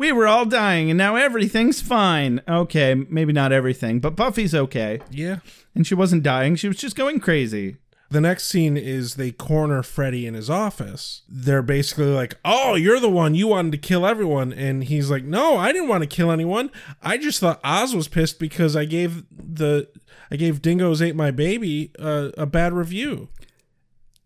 [0.01, 2.41] We were all dying and now everything's fine.
[2.47, 4.99] Okay, maybe not everything, but Buffy's okay.
[5.11, 5.41] Yeah.
[5.75, 7.77] And she wasn't dying, she was just going crazy.
[8.11, 11.21] The next scene is they corner Freddy in his office.
[11.29, 15.23] They're basically like, "Oh, you're the one you wanted to kill everyone," and he's like,
[15.23, 16.71] "No, I didn't want to kill anyone.
[17.01, 19.87] I just thought Oz was pissed because I gave the
[20.29, 23.29] I gave Dingoes Ate My Baby uh, a bad review."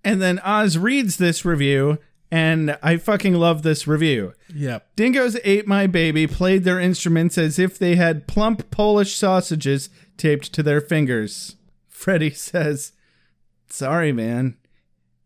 [0.04, 2.00] And then Oz reads this review,
[2.32, 4.34] and I fucking love this review.
[4.54, 4.96] Yep.
[4.96, 10.54] Dingoes ate my baby, played their instruments as if they had plump Polish sausages taped
[10.54, 11.56] to their fingers.
[11.88, 12.94] Freddy says,
[13.70, 14.58] Sorry, man.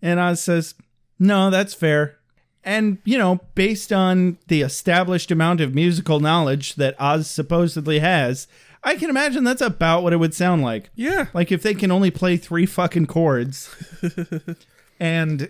[0.02, 0.76] And Oz says,
[1.18, 2.18] No, that's fair.
[2.64, 8.48] And, you know, based on the established amount of musical knowledge that Oz supposedly has,
[8.84, 10.90] I can imagine that's about what it would sound like.
[10.96, 11.28] Yeah.
[11.34, 13.74] Like if they can only play three fucking chords.
[15.00, 15.50] and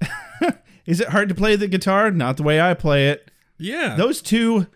[0.86, 2.10] is it hard to play the guitar?
[2.10, 3.30] Not the way I play it.
[3.58, 3.96] Yeah.
[3.96, 4.66] Those two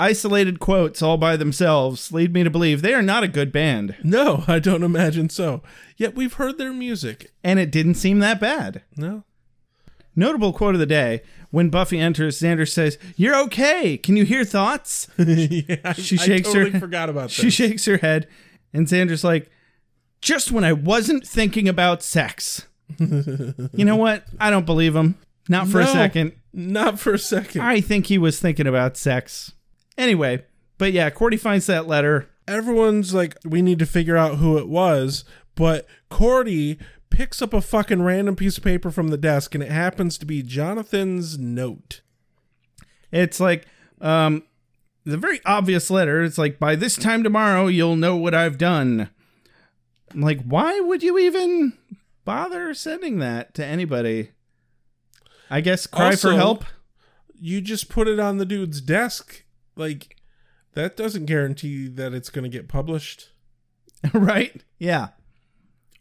[0.00, 3.96] isolated quotes all by themselves lead me to believe they are not a good band.
[4.02, 5.62] No, I don't imagine so.
[5.96, 7.32] Yet we've heard their music.
[7.44, 8.82] And it didn't seem that bad.
[8.96, 9.24] No.
[10.16, 13.96] Notable quote of the day when Buffy enters, Xander says, You're okay.
[13.96, 15.08] Can you hear thoughts?
[15.18, 17.30] yeah, she shakes I totally her forgot about that.
[17.30, 17.54] She this.
[17.54, 18.28] shakes her head,
[18.72, 19.50] and Xander's like,
[20.20, 22.66] Just when I wasn't thinking about sex.
[22.98, 24.24] you know what?
[24.38, 25.16] I don't believe him.
[25.48, 26.32] Not for a second.
[26.52, 27.62] Not for a second.
[27.62, 29.52] I think he was thinking about sex.
[30.00, 30.42] Anyway,
[30.78, 32.30] but yeah, Cordy finds that letter.
[32.48, 35.24] Everyone's like, we need to figure out who it was,
[35.54, 36.78] but Cordy
[37.10, 40.24] picks up a fucking random piece of paper from the desk, and it happens to
[40.24, 42.00] be Jonathan's note.
[43.12, 43.66] It's like,
[44.00, 44.44] um,
[45.04, 46.22] the very obvious letter.
[46.22, 49.10] It's like, by this time tomorrow, you'll know what I've done.
[50.14, 51.74] I'm like, why would you even
[52.24, 54.30] bother sending that to anybody?
[55.50, 56.64] I guess cry Also, for help.
[57.38, 59.44] You just put it on the dude's desk.
[59.76, 60.16] Like,
[60.74, 63.30] that doesn't guarantee that it's going to get published.
[64.14, 64.62] right?
[64.78, 65.08] Yeah.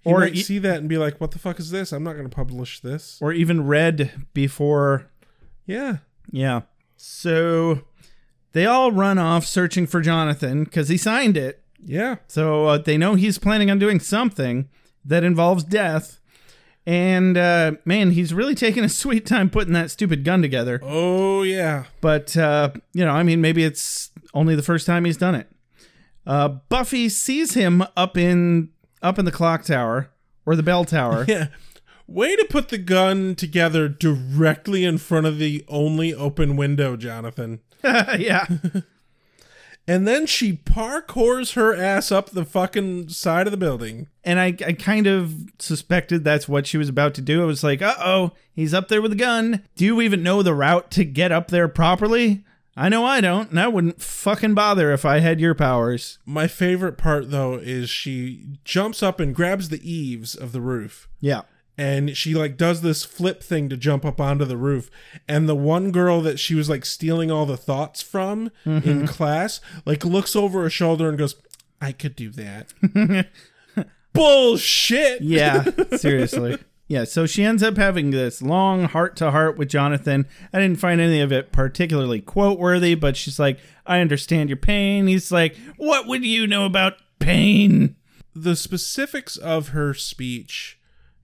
[0.03, 1.91] Or might e- see that and be like, what the fuck is this?
[1.91, 3.19] I'm not going to publish this.
[3.21, 5.11] Or even read before.
[5.65, 5.97] Yeah.
[6.31, 6.61] Yeah.
[6.95, 7.81] So
[8.53, 11.63] they all run off searching for Jonathan because he signed it.
[11.83, 12.17] Yeah.
[12.27, 14.69] So uh, they know he's planning on doing something
[15.05, 16.18] that involves death.
[16.85, 20.79] And uh, man, he's really taking a sweet time putting that stupid gun together.
[20.83, 21.85] Oh, yeah.
[22.01, 25.47] But, uh, you know, I mean, maybe it's only the first time he's done it.
[26.25, 28.69] Uh, Buffy sees him up in
[29.01, 30.11] up in the clock tower
[30.45, 31.25] or the bell tower.
[31.27, 31.47] Yeah.
[32.07, 37.59] Way to put the gun together directly in front of the only open window, Jonathan.
[37.83, 38.47] yeah.
[39.89, 44.05] And then she parkours her ass up the fucking side of the building.
[44.23, 47.41] And I, I kind of suspected that's what she was about to do.
[47.41, 49.63] I was like, uh oh, he's up there with a gun.
[49.75, 52.43] Do you even know the route to get up there properly?
[52.77, 56.19] I know I don't, and I wouldn't fucking bother if I had your powers.
[56.23, 61.09] My favorite part, though, is she jumps up and grabs the eaves of the roof.
[61.19, 61.41] Yeah.
[61.79, 64.91] And she like does this flip thing to jump up onto the roof.
[65.29, 69.07] And the one girl that she was like stealing all the thoughts from in Mhm.
[69.07, 71.35] class, like looks over her shoulder and goes,
[71.79, 72.73] I could do that.
[74.13, 75.21] Bullshit.
[75.21, 75.63] Yeah,
[75.95, 76.57] seriously.
[76.87, 80.25] Yeah, so she ends up having this long heart to heart with Jonathan.
[80.51, 84.57] I didn't find any of it particularly quote worthy, but she's like, I understand your
[84.57, 85.05] pain.
[85.07, 87.95] He's like, What would you know about pain?
[88.35, 90.78] the specifics of her speech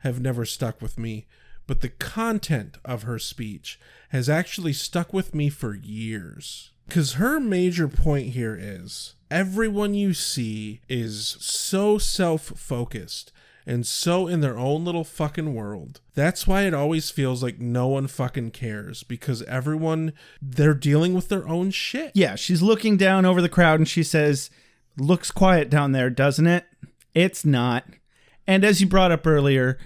[0.06, 1.26] have never stuck with me,
[1.68, 3.80] but the content of her speech
[4.10, 6.72] has actually stuck with me for years.
[6.88, 13.32] Because her major point here is everyone you see is so self focused
[13.66, 15.99] and so in their own little fucking world.
[16.14, 21.30] That's why it always feels like no one fucking cares because everyone, they're dealing with
[21.30, 22.12] their own shit.
[22.14, 24.51] Yeah, she's looking down over the crowd and she says,
[24.97, 26.66] Looks quiet down there, doesn't it?
[27.14, 27.86] It's not.
[28.47, 29.78] And as you brought up earlier,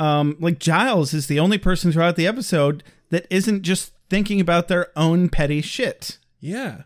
[0.00, 4.66] um, like Giles is the only person throughout the episode that isn't just thinking about
[4.68, 6.18] their own petty shit.
[6.40, 6.82] Yeah.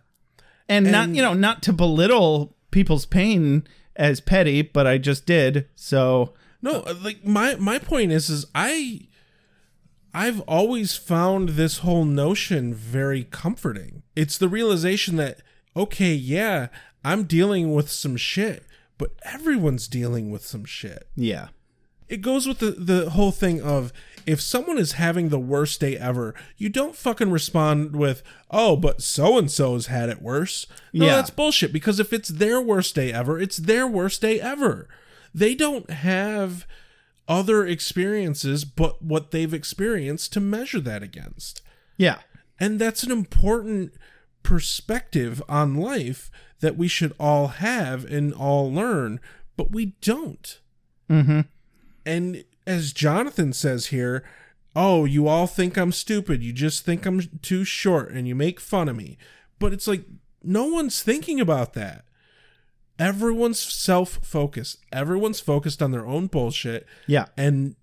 [0.69, 5.69] And, not, you know, not to belittle people's pain as petty, but I just did.
[5.77, 9.09] So, No, like my my point is is I
[10.13, 14.03] I've always found this whole notion very comforting.
[14.17, 15.41] It's the realization that
[15.77, 16.69] okay, yeah,
[17.05, 18.65] I'm dealing with some shit,
[18.99, 21.09] but everyone's dealing with some shit.
[21.15, 21.49] yeah.
[22.09, 23.93] It goes with the the whole thing of
[24.27, 29.03] if someone is having the worst day ever, you don't fucking respond with, "Oh, but
[29.03, 31.17] so and so's had it worse." No, Yeah.
[31.17, 34.89] that's bullshit because if it's their worst day ever, it's their worst day ever.
[35.35, 36.67] They don't have
[37.27, 41.63] other experiences but what they've experienced to measure that against.
[41.97, 42.19] Yeah.
[42.61, 43.95] And that's an important
[44.43, 46.31] perspective on life
[46.61, 49.21] that we should all have and all learn,
[49.57, 50.61] but we don't.
[51.11, 51.41] Mm-hmm.
[52.07, 54.25] And as Jonathan says here,
[54.77, 56.43] oh, you all think I'm stupid.
[56.43, 59.17] You just think I'm too short and you make fun of me.
[59.59, 60.05] But it's like,
[60.43, 62.05] no one's thinking about that.
[62.99, 64.79] Everyone's self focused.
[64.93, 66.87] Everyone's focused on their own bullshit.
[67.07, 67.27] Yeah.
[67.37, 67.75] And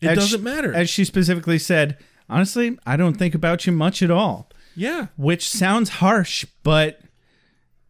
[0.00, 0.74] it As doesn't she- matter.
[0.74, 1.98] As she specifically said,
[2.28, 4.50] honestly, I don't think about you much at all.
[4.74, 5.06] yeah.
[5.16, 7.00] Which sounds harsh, but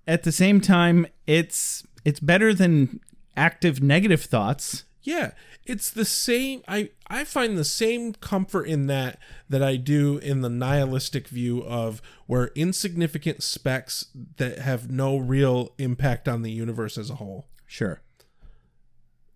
[0.07, 3.01] at the same time, it's it's better than
[3.37, 4.85] active negative thoughts.
[5.03, 5.33] Yeah,
[5.65, 6.63] it's the same.
[6.67, 9.19] I I find the same comfort in that
[9.49, 15.73] that I do in the nihilistic view of where insignificant specks that have no real
[15.79, 17.47] impact on the universe as a whole.
[17.67, 18.01] Sure.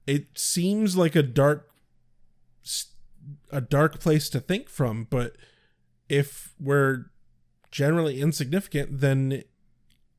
[0.06, 1.70] It seems like a dark
[3.50, 5.36] a dark place to think from, but
[6.08, 7.06] if we're
[7.70, 9.44] generally insignificant, then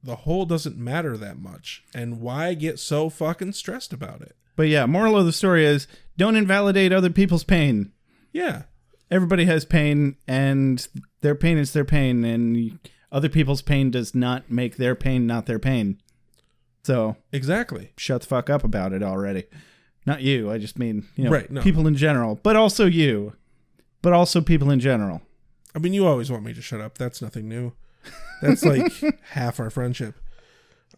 [0.02, 1.84] the whole doesn't matter that much.
[1.94, 4.36] And why get so fucking stressed about it?
[4.56, 5.88] But yeah, moral of the story is
[6.18, 7.92] don't invalidate other people's pain.
[8.32, 8.64] Yeah.
[9.12, 10.88] Everybody has pain and
[11.22, 12.80] their pain is their pain and
[13.12, 16.00] other people's pain does not make their pain not their pain.
[16.84, 17.92] So, Exactly.
[17.98, 19.46] shut the fuck up about it already.
[20.06, 21.62] Not you, I just mean, you know, Right, no.
[21.62, 23.34] people in general, but also you.
[24.02, 25.22] But also people in general.
[25.74, 26.98] I mean, you always want me to shut up.
[26.98, 27.72] That's nothing new.
[28.42, 28.92] That's like
[29.30, 30.16] half our friendship.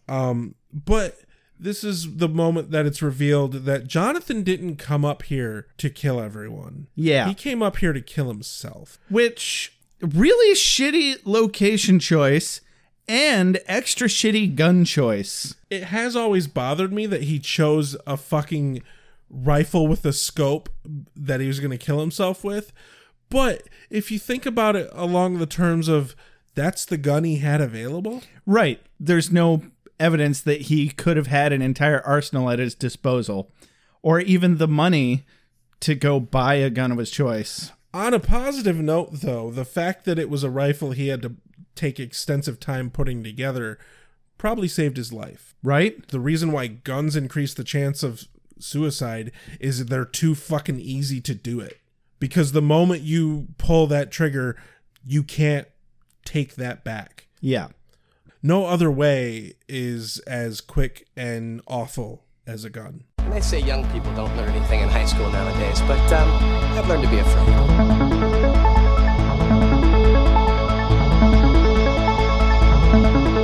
[0.09, 1.15] Um, but
[1.59, 6.19] this is the moment that it's revealed that Jonathan didn't come up here to kill
[6.19, 6.87] everyone.
[6.95, 7.27] Yeah.
[7.27, 8.97] He came up here to kill himself.
[9.09, 12.61] Which really shitty location choice
[13.07, 15.55] and extra shitty gun choice.
[15.69, 18.81] It has always bothered me that he chose a fucking
[19.29, 20.69] rifle with a scope
[21.15, 22.71] that he was going to kill himself with.
[23.29, 26.15] But if you think about it along the terms of
[26.53, 28.81] that's the gun he had available, Right.
[28.99, 29.63] There's no
[29.99, 33.51] evidence that he could have had an entire arsenal at his disposal
[34.01, 35.25] or even the money
[35.79, 37.71] to go buy a gun of his choice.
[37.93, 41.35] On a positive note, though, the fact that it was a rifle he had to
[41.75, 43.77] take extensive time putting together
[44.37, 45.55] probably saved his life.
[45.63, 46.07] Right?
[46.09, 48.27] The reason why guns increase the chance of
[48.59, 51.79] suicide is they're too fucking easy to do it.
[52.19, 54.55] Because the moment you pull that trigger,
[55.05, 55.67] you can't
[56.25, 57.27] take that back.
[57.41, 57.69] Yeah.
[58.45, 63.05] No other way is as quick and awful as a gun.
[63.17, 66.29] And they say young people don't learn anything in high school nowadays, but um,
[66.77, 67.47] I've learned to be afraid.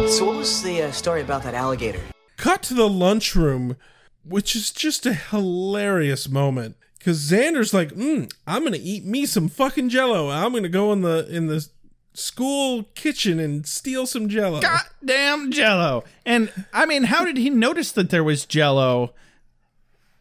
[0.08, 2.02] So, what was the uh, story about that alligator?
[2.38, 3.78] Cut to the lunchroom,
[4.24, 6.76] which is just a hilarious moment.
[7.04, 10.30] Cause Xander's like, mm, I'm gonna eat me some fucking jello.
[10.30, 11.68] I'm gonna go in the in the
[12.14, 14.62] school kitchen and steal some jello.
[14.62, 16.03] Goddamn jello.
[16.26, 19.14] And I mean, how did he notice that there was jello?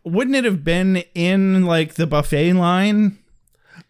[0.04, 3.18] Wouldn't it have been in like the buffet line?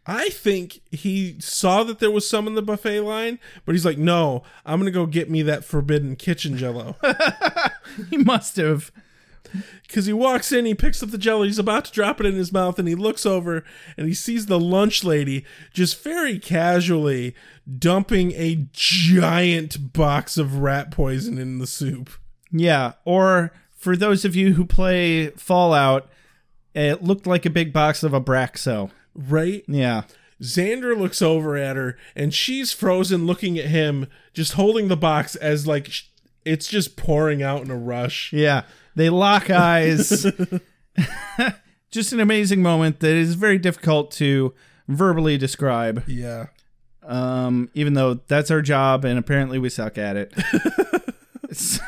[0.07, 3.99] I think he saw that there was some in the buffet line, but he's like,
[3.99, 6.97] no, I'm gonna go get me that forbidden kitchen jello.
[8.09, 8.93] He must have.
[9.83, 12.37] Because he walks in, he picks up the jello, he's about to drop it in
[12.37, 13.65] his mouth, and he looks over
[13.97, 17.35] and he sees the lunch lady just very casually
[17.79, 22.11] dumping a giant box of rat poison in the soup.
[22.51, 22.93] Yeah.
[23.05, 26.09] Or for those of you who play Fallout,
[26.75, 28.91] it looked like a big box of Abraxo.
[29.15, 29.65] Right?
[29.67, 30.03] Yeah.
[30.41, 35.37] Xander looks over at her and she's frozen looking at him, just holding the box
[35.37, 35.91] as like
[36.45, 38.33] it's just pouring out in a rush.
[38.33, 38.63] Yeah.
[38.95, 40.27] They lock eyes.
[41.91, 44.55] Just an amazing moment that is very difficult to
[44.87, 46.05] verbally describe.
[46.07, 46.47] Yeah.
[47.03, 50.33] Um, even though that's our job and apparently we suck at it.
[51.53, 51.81] so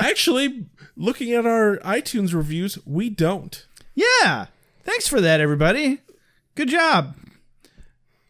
[0.00, 0.66] Actually,
[0.96, 3.64] looking at our iTunes reviews, we don't.
[3.94, 4.46] Yeah.
[4.84, 6.00] Thanks for that, everybody.
[6.54, 7.14] Good job.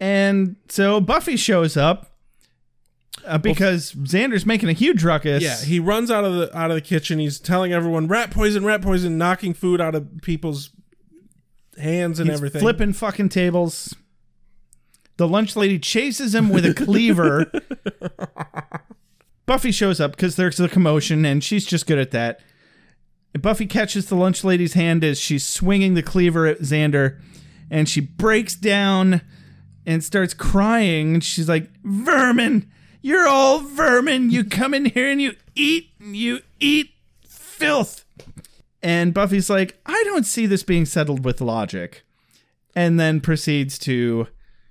[0.00, 2.12] And so Buffy shows up
[3.26, 5.42] uh, because Xander's making a huge ruckus.
[5.42, 7.18] Yeah, he runs out of the out of the kitchen.
[7.18, 10.70] He's telling everyone rat poison, rat poison, knocking food out of people's
[11.76, 12.60] hands and He's everything.
[12.60, 13.94] flipping fucking tables.
[15.18, 17.50] The lunch lady chases him with a cleaver.
[19.46, 22.40] Buffy shows up because there's a commotion, and she's just good at that.
[23.40, 27.20] Buffy catches the lunch lady's hand as she's swinging the cleaver at Xander,
[27.68, 29.22] and she breaks down
[29.84, 31.14] and starts crying.
[31.14, 32.70] And she's like, "Vermin,
[33.02, 34.30] you're all vermin.
[34.30, 36.90] You come in here and you eat, and you eat
[37.28, 38.04] filth."
[38.84, 42.04] And Buffy's like, "I don't see this being settled with logic,"
[42.76, 44.28] and then proceeds to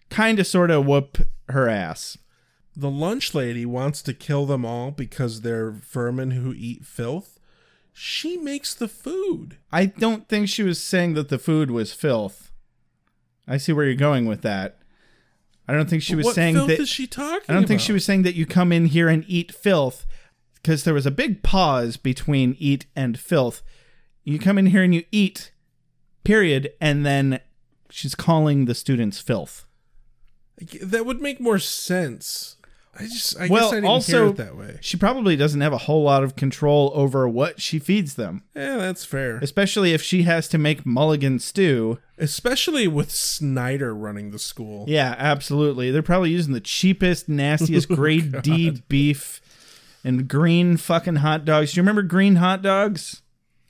[0.10, 1.20] kind of sort of whoop
[1.50, 2.18] her ass.
[2.76, 7.40] the lunch lady wants to kill them all because they're vermin who eat filth,
[7.92, 9.58] she makes the food.
[9.72, 12.52] I don't think she was saying that the food was filth.
[13.48, 14.78] I see where you're going with that.
[15.68, 16.80] I don't think she was what saying filth that.
[16.80, 19.26] is she talking I don't think she was saying that you come in here and
[19.28, 20.06] eat filth
[20.56, 23.62] because there was a big pause between eat and filth.
[24.24, 25.52] You come in here and you eat,
[26.24, 27.40] period, and then
[27.90, 29.66] she's calling the students filth.
[30.82, 32.56] That would make more sense.
[33.00, 34.78] I just, I well, guess I didn't also, hear it that way.
[34.82, 38.78] she probably doesn't have a whole lot of control over what she feeds them, Yeah,
[38.78, 39.38] that's fair.
[39.38, 42.00] especially if she has to make mulligan stew.
[42.18, 44.86] Especially with Snyder running the school.
[44.88, 45.92] Yeah, absolutely.
[45.92, 49.42] They're probably using the cheapest, nastiest grade D beef
[50.04, 51.74] and green fucking hot dogs.
[51.74, 53.22] Do you remember green hot dogs?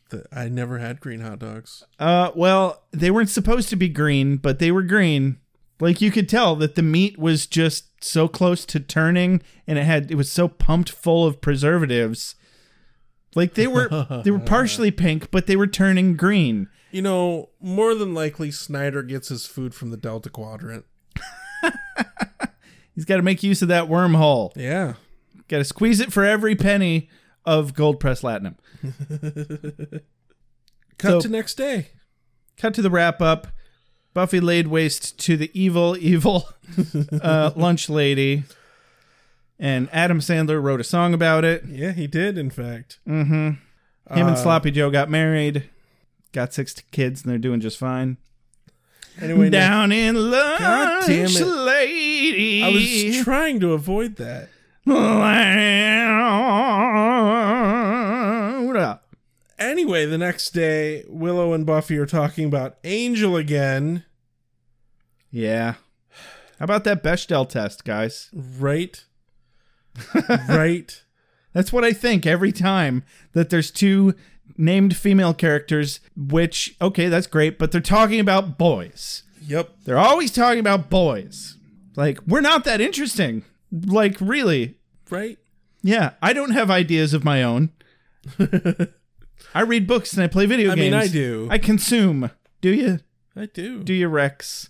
[0.07, 1.83] The- I never had green hot dogs.
[1.99, 5.39] Uh, well, they weren't supposed to be green, but they were green.
[5.79, 9.83] Like you could tell that the meat was just so close to turning, and it
[9.83, 12.35] had it was so pumped full of preservatives.
[13.35, 16.69] Like they were they were partially pink, but they were turning green.
[16.91, 20.85] You know, more than likely, Snyder gets his food from the Delta Quadrant.
[22.95, 24.53] He's got to make use of that wormhole.
[24.55, 24.93] Yeah.
[25.49, 27.09] Got to squeeze it for every penny
[27.45, 28.55] of gold press latinum.
[30.97, 31.89] Cut So- to next day.
[32.57, 33.47] Cut to the wrap up.
[34.13, 36.49] Buffy laid waste to the evil, evil
[37.21, 38.43] uh, lunch lady.
[39.59, 41.65] And Adam Sandler wrote a song about it.
[41.67, 42.99] Yeah, he did, in fact.
[43.07, 43.33] Mm-hmm.
[43.33, 43.59] Him
[44.09, 45.69] Uh, and Sloppy Joe got married,
[46.31, 48.17] got six kids, and they're doing just fine.
[49.19, 51.45] Anyway, Down in lunch, God damn it.
[51.45, 52.63] lady.
[52.63, 54.49] I was trying to avoid that.
[59.59, 64.05] Anyway, the next day, Willow and Buffy are talking about Angel again.
[65.31, 65.75] Yeah.
[66.59, 68.29] How about that Bechdel test, guys?
[68.33, 69.03] Right?
[70.49, 71.03] right?
[71.53, 73.03] That's what I think every time
[73.33, 74.13] that there's two
[74.57, 79.23] named female characters, which, okay, that's great, but they're talking about boys.
[79.41, 79.71] Yep.
[79.85, 81.57] They're always talking about boys.
[81.95, 83.43] Like, we're not that interesting.
[83.71, 84.77] Like, really.
[85.09, 85.39] Right?
[85.81, 87.71] Yeah, I don't have ideas of my own.
[89.53, 90.79] I read books and I play video games.
[90.79, 90.91] I games.
[90.91, 91.47] mean, I do.
[91.51, 92.31] I consume.
[92.61, 92.99] Do you?
[93.35, 93.83] I do.
[93.83, 94.69] Do you, Rex?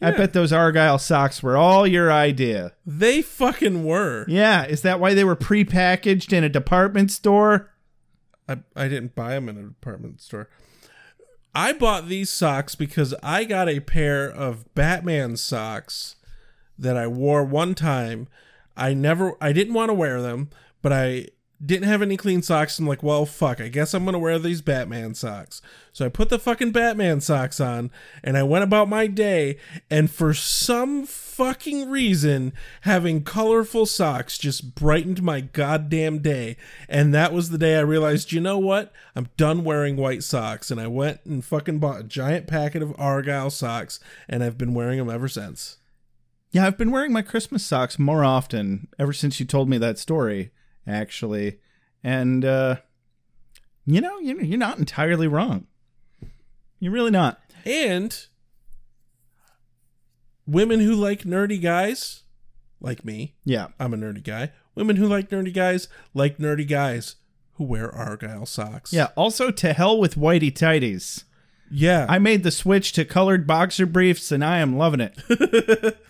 [0.00, 0.16] I Yeah.
[0.16, 2.72] bet those Argyle socks were all your idea.
[2.84, 4.24] They fucking were.
[4.28, 7.70] Yeah, is that why they were prepackaged in a department store?
[8.48, 10.48] I, I didn't buy them in a department store.
[11.54, 16.16] I bought these socks because I got a pair of Batman socks
[16.78, 18.28] that I wore one time.
[18.76, 20.50] I never, I didn't want to wear them,
[20.82, 21.28] but I
[21.64, 22.78] didn't have any clean socks.
[22.78, 25.62] I'm like, well, fuck, I guess I'm going to wear these Batman socks.
[25.92, 27.90] So I put the fucking Batman socks on
[28.22, 29.56] and I went about my day.
[29.90, 32.52] And for some fucking reason,
[32.82, 36.58] having colorful socks just brightened my goddamn day.
[36.88, 38.92] And that was the day I realized, you know what?
[39.14, 40.70] I'm done wearing white socks.
[40.70, 44.74] And I went and fucking bought a giant packet of Argyle socks and I've been
[44.74, 45.78] wearing them ever since.
[46.50, 49.98] Yeah, I've been wearing my Christmas socks more often ever since you told me that
[49.98, 50.52] story,
[50.86, 51.58] actually.
[52.04, 52.76] And, uh,
[53.84, 55.66] you know, you're, you're not entirely wrong.
[56.78, 57.40] You're really not.
[57.64, 58.16] And
[60.46, 62.22] women who like nerdy guys,
[62.80, 63.68] like me, Yeah.
[63.80, 64.52] I'm a nerdy guy.
[64.74, 67.16] Women who like nerdy guys, like nerdy guys
[67.54, 68.92] who wear Argyle socks.
[68.92, 69.08] Yeah.
[69.16, 71.24] Also, to hell with whitey tighties.
[71.70, 72.06] Yeah.
[72.08, 75.98] I made the switch to colored boxer briefs and I am loving it.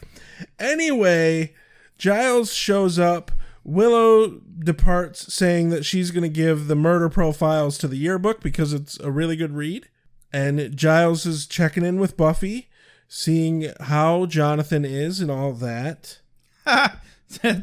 [0.59, 1.55] Anyway,
[1.99, 3.31] Giles shows up.
[3.67, 8.73] Willow departs saying that she's going to give the murder profiles to the yearbook because
[8.73, 9.89] it's a really good read.
[10.33, 12.69] And Giles is checking in with Buffy,
[13.09, 16.21] seeing how Jonathan is and all that.
[16.67, 17.01] At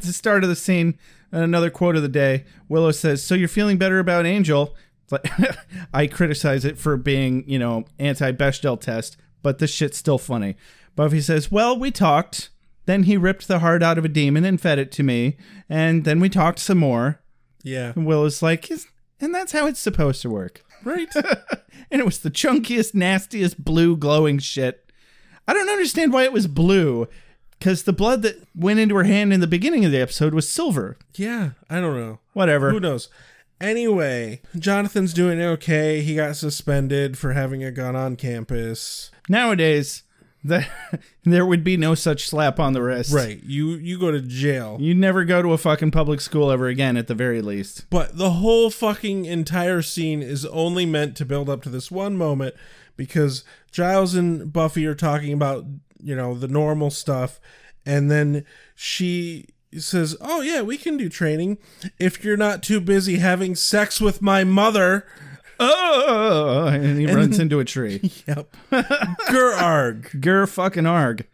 [0.01, 0.99] the start of the scene,
[1.31, 4.75] another quote of the day Willow says, So you're feeling better about Angel?
[5.93, 10.57] I criticize it for being, you know, anti Bechdel test, but this shit's still funny.
[10.97, 12.49] Buffy says, Well, we talked.
[12.85, 15.37] Then he ripped the heart out of a demon and fed it to me.
[15.69, 17.21] And then we talked some more.
[17.63, 17.93] Yeah.
[17.95, 18.69] And Willow's like,
[19.21, 20.63] And that's how it's supposed to work.
[20.83, 21.07] Right?
[21.15, 24.91] and it was the chunkiest, nastiest blue glowing shit.
[25.47, 27.07] I don't understand why it was blue.
[27.57, 30.49] Because the blood that went into her hand in the beginning of the episode was
[30.49, 30.97] silver.
[31.15, 32.19] yeah, I don't know.
[32.33, 32.71] Whatever.
[32.71, 33.07] Who knows?
[33.61, 36.01] Anyway, Jonathan's doing okay.
[36.01, 39.09] He got suspended for having a gun on campus.
[39.29, 40.03] Nowadays,
[40.43, 40.65] the,
[41.23, 43.13] there would be no such slap on the wrist.
[43.13, 43.41] Right.
[43.43, 44.77] You you go to jail.
[44.79, 47.89] You'd never go to a fucking public school ever again, at the very least.
[47.89, 52.17] But the whole fucking entire scene is only meant to build up to this one
[52.17, 52.55] moment
[52.95, 55.65] because Giles and Buffy are talking about,
[56.01, 57.39] you know, the normal stuff
[57.85, 58.45] and then
[58.75, 59.47] she
[59.77, 61.57] says, "Oh yeah, we can do training
[61.99, 65.05] if you're not too busy having sex with my mother."
[65.59, 68.11] Oh, and he And runs then- into a tree.
[68.27, 68.55] Yep.
[69.29, 70.21] Gur arg.
[70.21, 71.25] Gur fucking arg.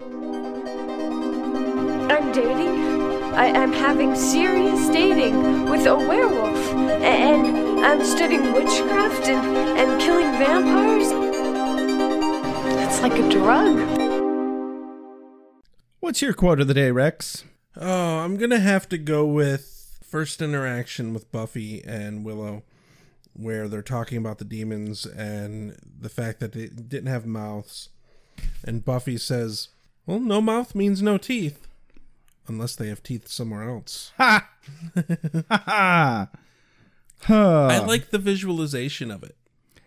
[0.00, 0.12] I'm
[2.32, 2.68] dating.
[3.34, 6.56] I am having serious dating with a werewolf.
[6.74, 11.08] And I'm studying witchcraft and, and killing vampires.
[12.88, 13.78] It's like a drug.
[16.00, 17.44] What's your quote of the day, Rex?
[17.76, 22.62] Oh, I'm gonna have to go with first interaction with Buffy and Willow,
[23.38, 27.90] where they're talking about the demons and the fact that they didn't have mouths,
[28.64, 29.68] and Buffy says,
[30.06, 31.68] "Well, no mouth means no teeth,
[32.46, 34.48] unless they have teeth somewhere else." Ha!
[35.50, 36.28] ha!
[37.22, 37.66] Huh.
[37.66, 39.36] I like the visualization of it.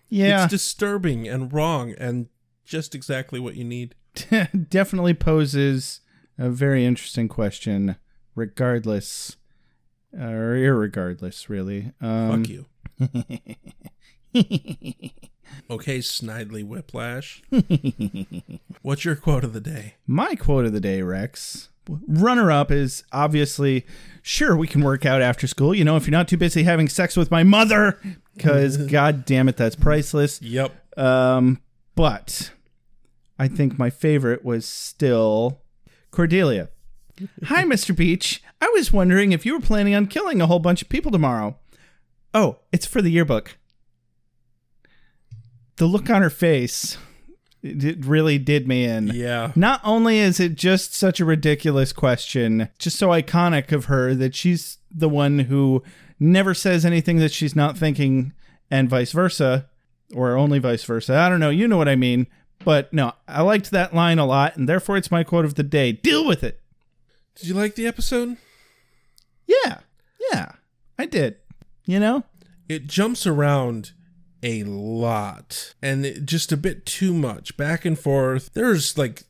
[0.09, 0.43] Yeah.
[0.43, 2.27] it's disturbing and wrong, and
[2.65, 3.95] just exactly what you need.
[4.69, 6.01] definitely poses
[6.37, 7.95] a very interesting question,
[8.35, 9.37] regardless
[10.17, 11.93] uh, or irregardless, really.
[12.01, 12.65] Um, Fuck you.
[15.69, 17.43] Okay, Snidely Whiplash.
[18.81, 19.95] What's your quote of the day?
[20.07, 21.69] My quote of the day, Rex.
[22.07, 23.85] Runner up is obviously
[24.21, 25.73] sure we can work out after school.
[25.73, 27.99] You know, if you're not too busy having sex with my mother,
[28.35, 30.41] because god damn it, that's priceless.
[30.41, 30.97] Yep.
[30.97, 31.61] Um,
[31.95, 32.51] but
[33.39, 35.61] I think my favorite was still
[36.11, 36.69] Cordelia.
[37.45, 37.95] Hi, Mr.
[37.95, 38.43] Beach.
[38.61, 41.57] I was wondering if you were planning on killing a whole bunch of people tomorrow.
[42.33, 43.57] Oh, it's for the yearbook.
[45.77, 46.97] The look on her face
[47.63, 49.07] it really did me in.
[49.07, 49.51] Yeah.
[49.55, 54.33] Not only is it just such a ridiculous question, just so iconic of her that
[54.33, 55.83] she's the one who
[56.19, 58.33] never says anything that she's not thinking,
[58.69, 59.67] and vice versa,
[60.13, 61.15] or only vice versa.
[61.15, 61.49] I don't know.
[61.49, 62.27] You know what I mean.
[62.63, 65.63] But no, I liked that line a lot, and therefore it's my quote of the
[65.63, 65.91] day.
[65.91, 66.59] Deal with it.
[67.35, 68.37] Did you like the episode?
[69.65, 69.79] Yeah.
[70.31, 70.51] Yeah.
[70.97, 71.37] I did.
[71.85, 72.23] You know?
[72.69, 73.91] It jumps around
[74.43, 78.51] a lot and it, just a bit too much back and forth.
[78.53, 79.23] There's like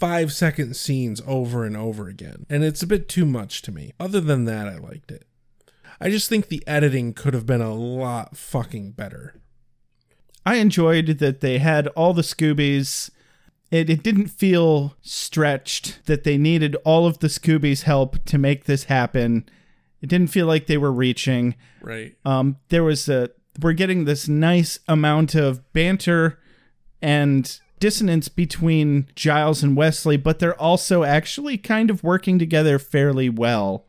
[0.00, 3.92] five second scenes over and over again, and it's a bit too much to me.
[4.00, 5.26] Other than that, I liked it.
[6.00, 9.34] I just think the editing could have been a lot fucking better.
[10.46, 13.10] I enjoyed that they had all the Scoobies.
[13.70, 18.64] It, it didn't feel stretched that they needed all of the Scoobies' help to make
[18.64, 19.48] this happen.
[20.02, 21.54] It didn't feel like they were reaching.
[21.80, 22.16] Right.
[22.24, 23.30] Um, there was a
[23.60, 26.38] we're getting this nice amount of banter
[27.02, 33.28] and dissonance between Giles and Wesley, but they're also actually kind of working together fairly
[33.28, 33.86] well.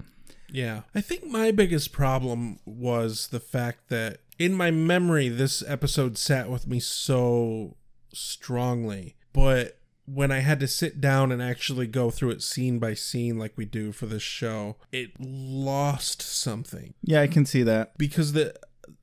[0.51, 0.81] Yeah.
[0.95, 6.49] I think my biggest problem was the fact that in my memory, this episode sat
[6.49, 7.77] with me so
[8.13, 9.15] strongly.
[9.33, 13.37] But when I had to sit down and actually go through it scene by scene
[13.37, 16.93] like we do for this show, it lost something.
[17.03, 17.97] Yeah, I can see that.
[17.97, 18.53] Because the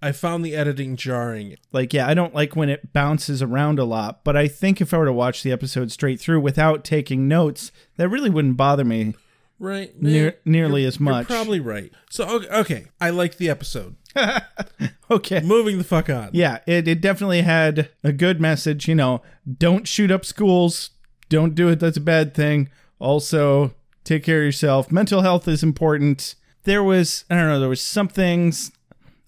[0.02, 1.56] I found the editing jarring.
[1.72, 4.94] Like, yeah, I don't like when it bounces around a lot, but I think if
[4.94, 8.84] I were to watch the episode straight through without taking notes, that really wouldn't bother
[8.84, 9.14] me.
[9.58, 10.00] Right.
[10.00, 11.28] Near, nearly You're- as much.
[11.28, 11.92] You're probably right.
[12.10, 13.96] So okay, okay, I like the episode.
[15.10, 15.40] okay.
[15.40, 16.30] Moving the fuck on.
[16.32, 18.88] Yeah, it, it definitely had a good message.
[18.88, 19.22] You know,
[19.58, 20.90] don't shoot up schools.
[21.28, 21.80] Don't do it.
[21.80, 22.70] That's a bad thing.
[22.98, 23.74] Also,
[24.04, 24.90] take care of yourself.
[24.90, 26.34] Mental health is important.
[26.64, 28.72] There was, I don't know, there was some things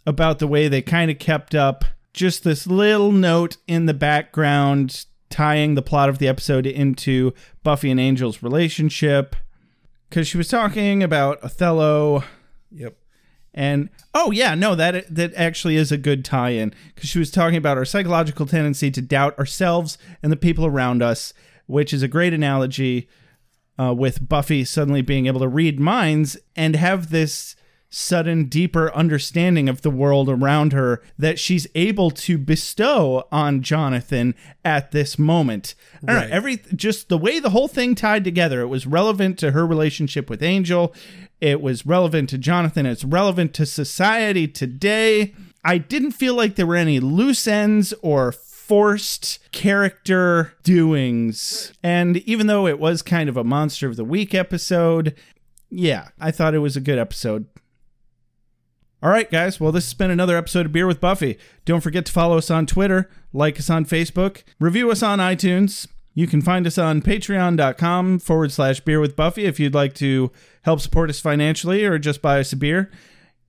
[0.06, 1.84] about the way they kind of kept up.
[2.12, 7.90] Just this little note in the background tying the plot of the episode into Buffy
[7.90, 9.36] and Angel's relationship.
[10.08, 12.24] Because she was talking about Othello.
[12.72, 12.96] Yep.
[13.52, 17.56] And oh yeah, no, that that actually is a good tie-in because she was talking
[17.56, 21.32] about our psychological tendency to doubt ourselves and the people around us,
[21.66, 23.08] which is a great analogy
[23.78, 27.56] uh, with Buffy suddenly being able to read minds and have this
[27.90, 34.34] sudden deeper understanding of the world around her that she's able to bestow on Jonathan
[34.64, 35.74] at this moment.
[36.06, 36.30] I Right.
[36.30, 39.66] know, every just the way the whole thing tied together, it was relevant to her
[39.66, 40.94] relationship with Angel.
[41.40, 42.86] It was relevant to Jonathan.
[42.86, 45.34] It's relevant to society today.
[45.64, 51.72] I didn't feel like there were any loose ends or forced character doings.
[51.82, 55.14] And even though it was kind of a monster of the week episode,
[55.70, 57.46] yeah, I thought it was a good episode.
[59.02, 59.58] All right, guys.
[59.58, 61.38] Well, this has been another episode of Beer with Buffy.
[61.64, 65.86] Don't forget to follow us on Twitter, like us on Facebook, review us on iTunes.
[66.12, 70.30] You can find us on patreon.com forward slash beer with Buffy if you'd like to
[70.62, 72.90] help support us financially or just buy us a beer.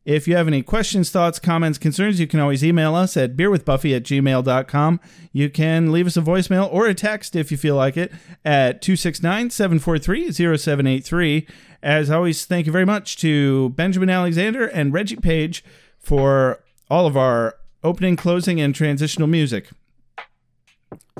[0.03, 3.95] If you have any questions, thoughts, comments, concerns, you can always email us at beerwithbuffy
[3.95, 4.99] at gmail.com.
[5.31, 8.11] You can leave us a voicemail or a text if you feel like it
[8.43, 11.47] at 269 743 0783.
[11.83, 15.63] As always, thank you very much to Benjamin Alexander and Reggie Page
[15.99, 19.69] for all of our opening, closing, and transitional music.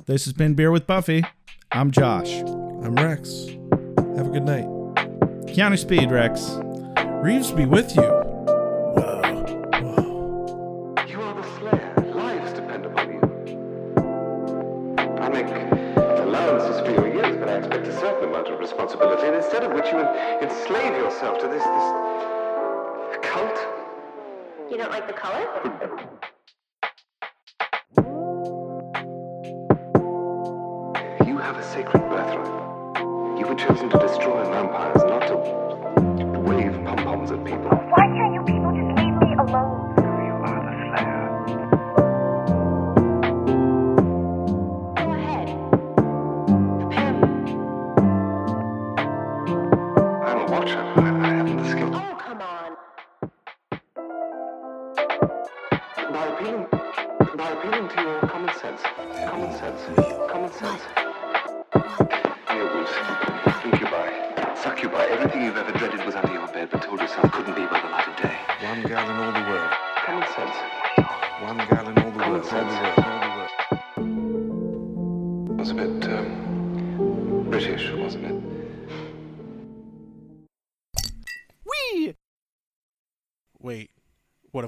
[0.07, 1.23] This has been Beer with Buffy.
[1.71, 2.41] I'm Josh.
[2.41, 3.45] I'm Rex.
[4.17, 4.65] Have a good night.
[5.45, 6.57] Keanu Speed, Rex.
[7.23, 8.01] Reeves be with you.
[8.03, 8.30] You
[18.81, 23.57] responsibility, and instead of which you en- enslave yourself to this this cult.
[24.71, 25.45] You don't like the color?
[31.27, 33.39] You have a sacred birthright.
[33.39, 35.10] You were chosen to destroy vampires,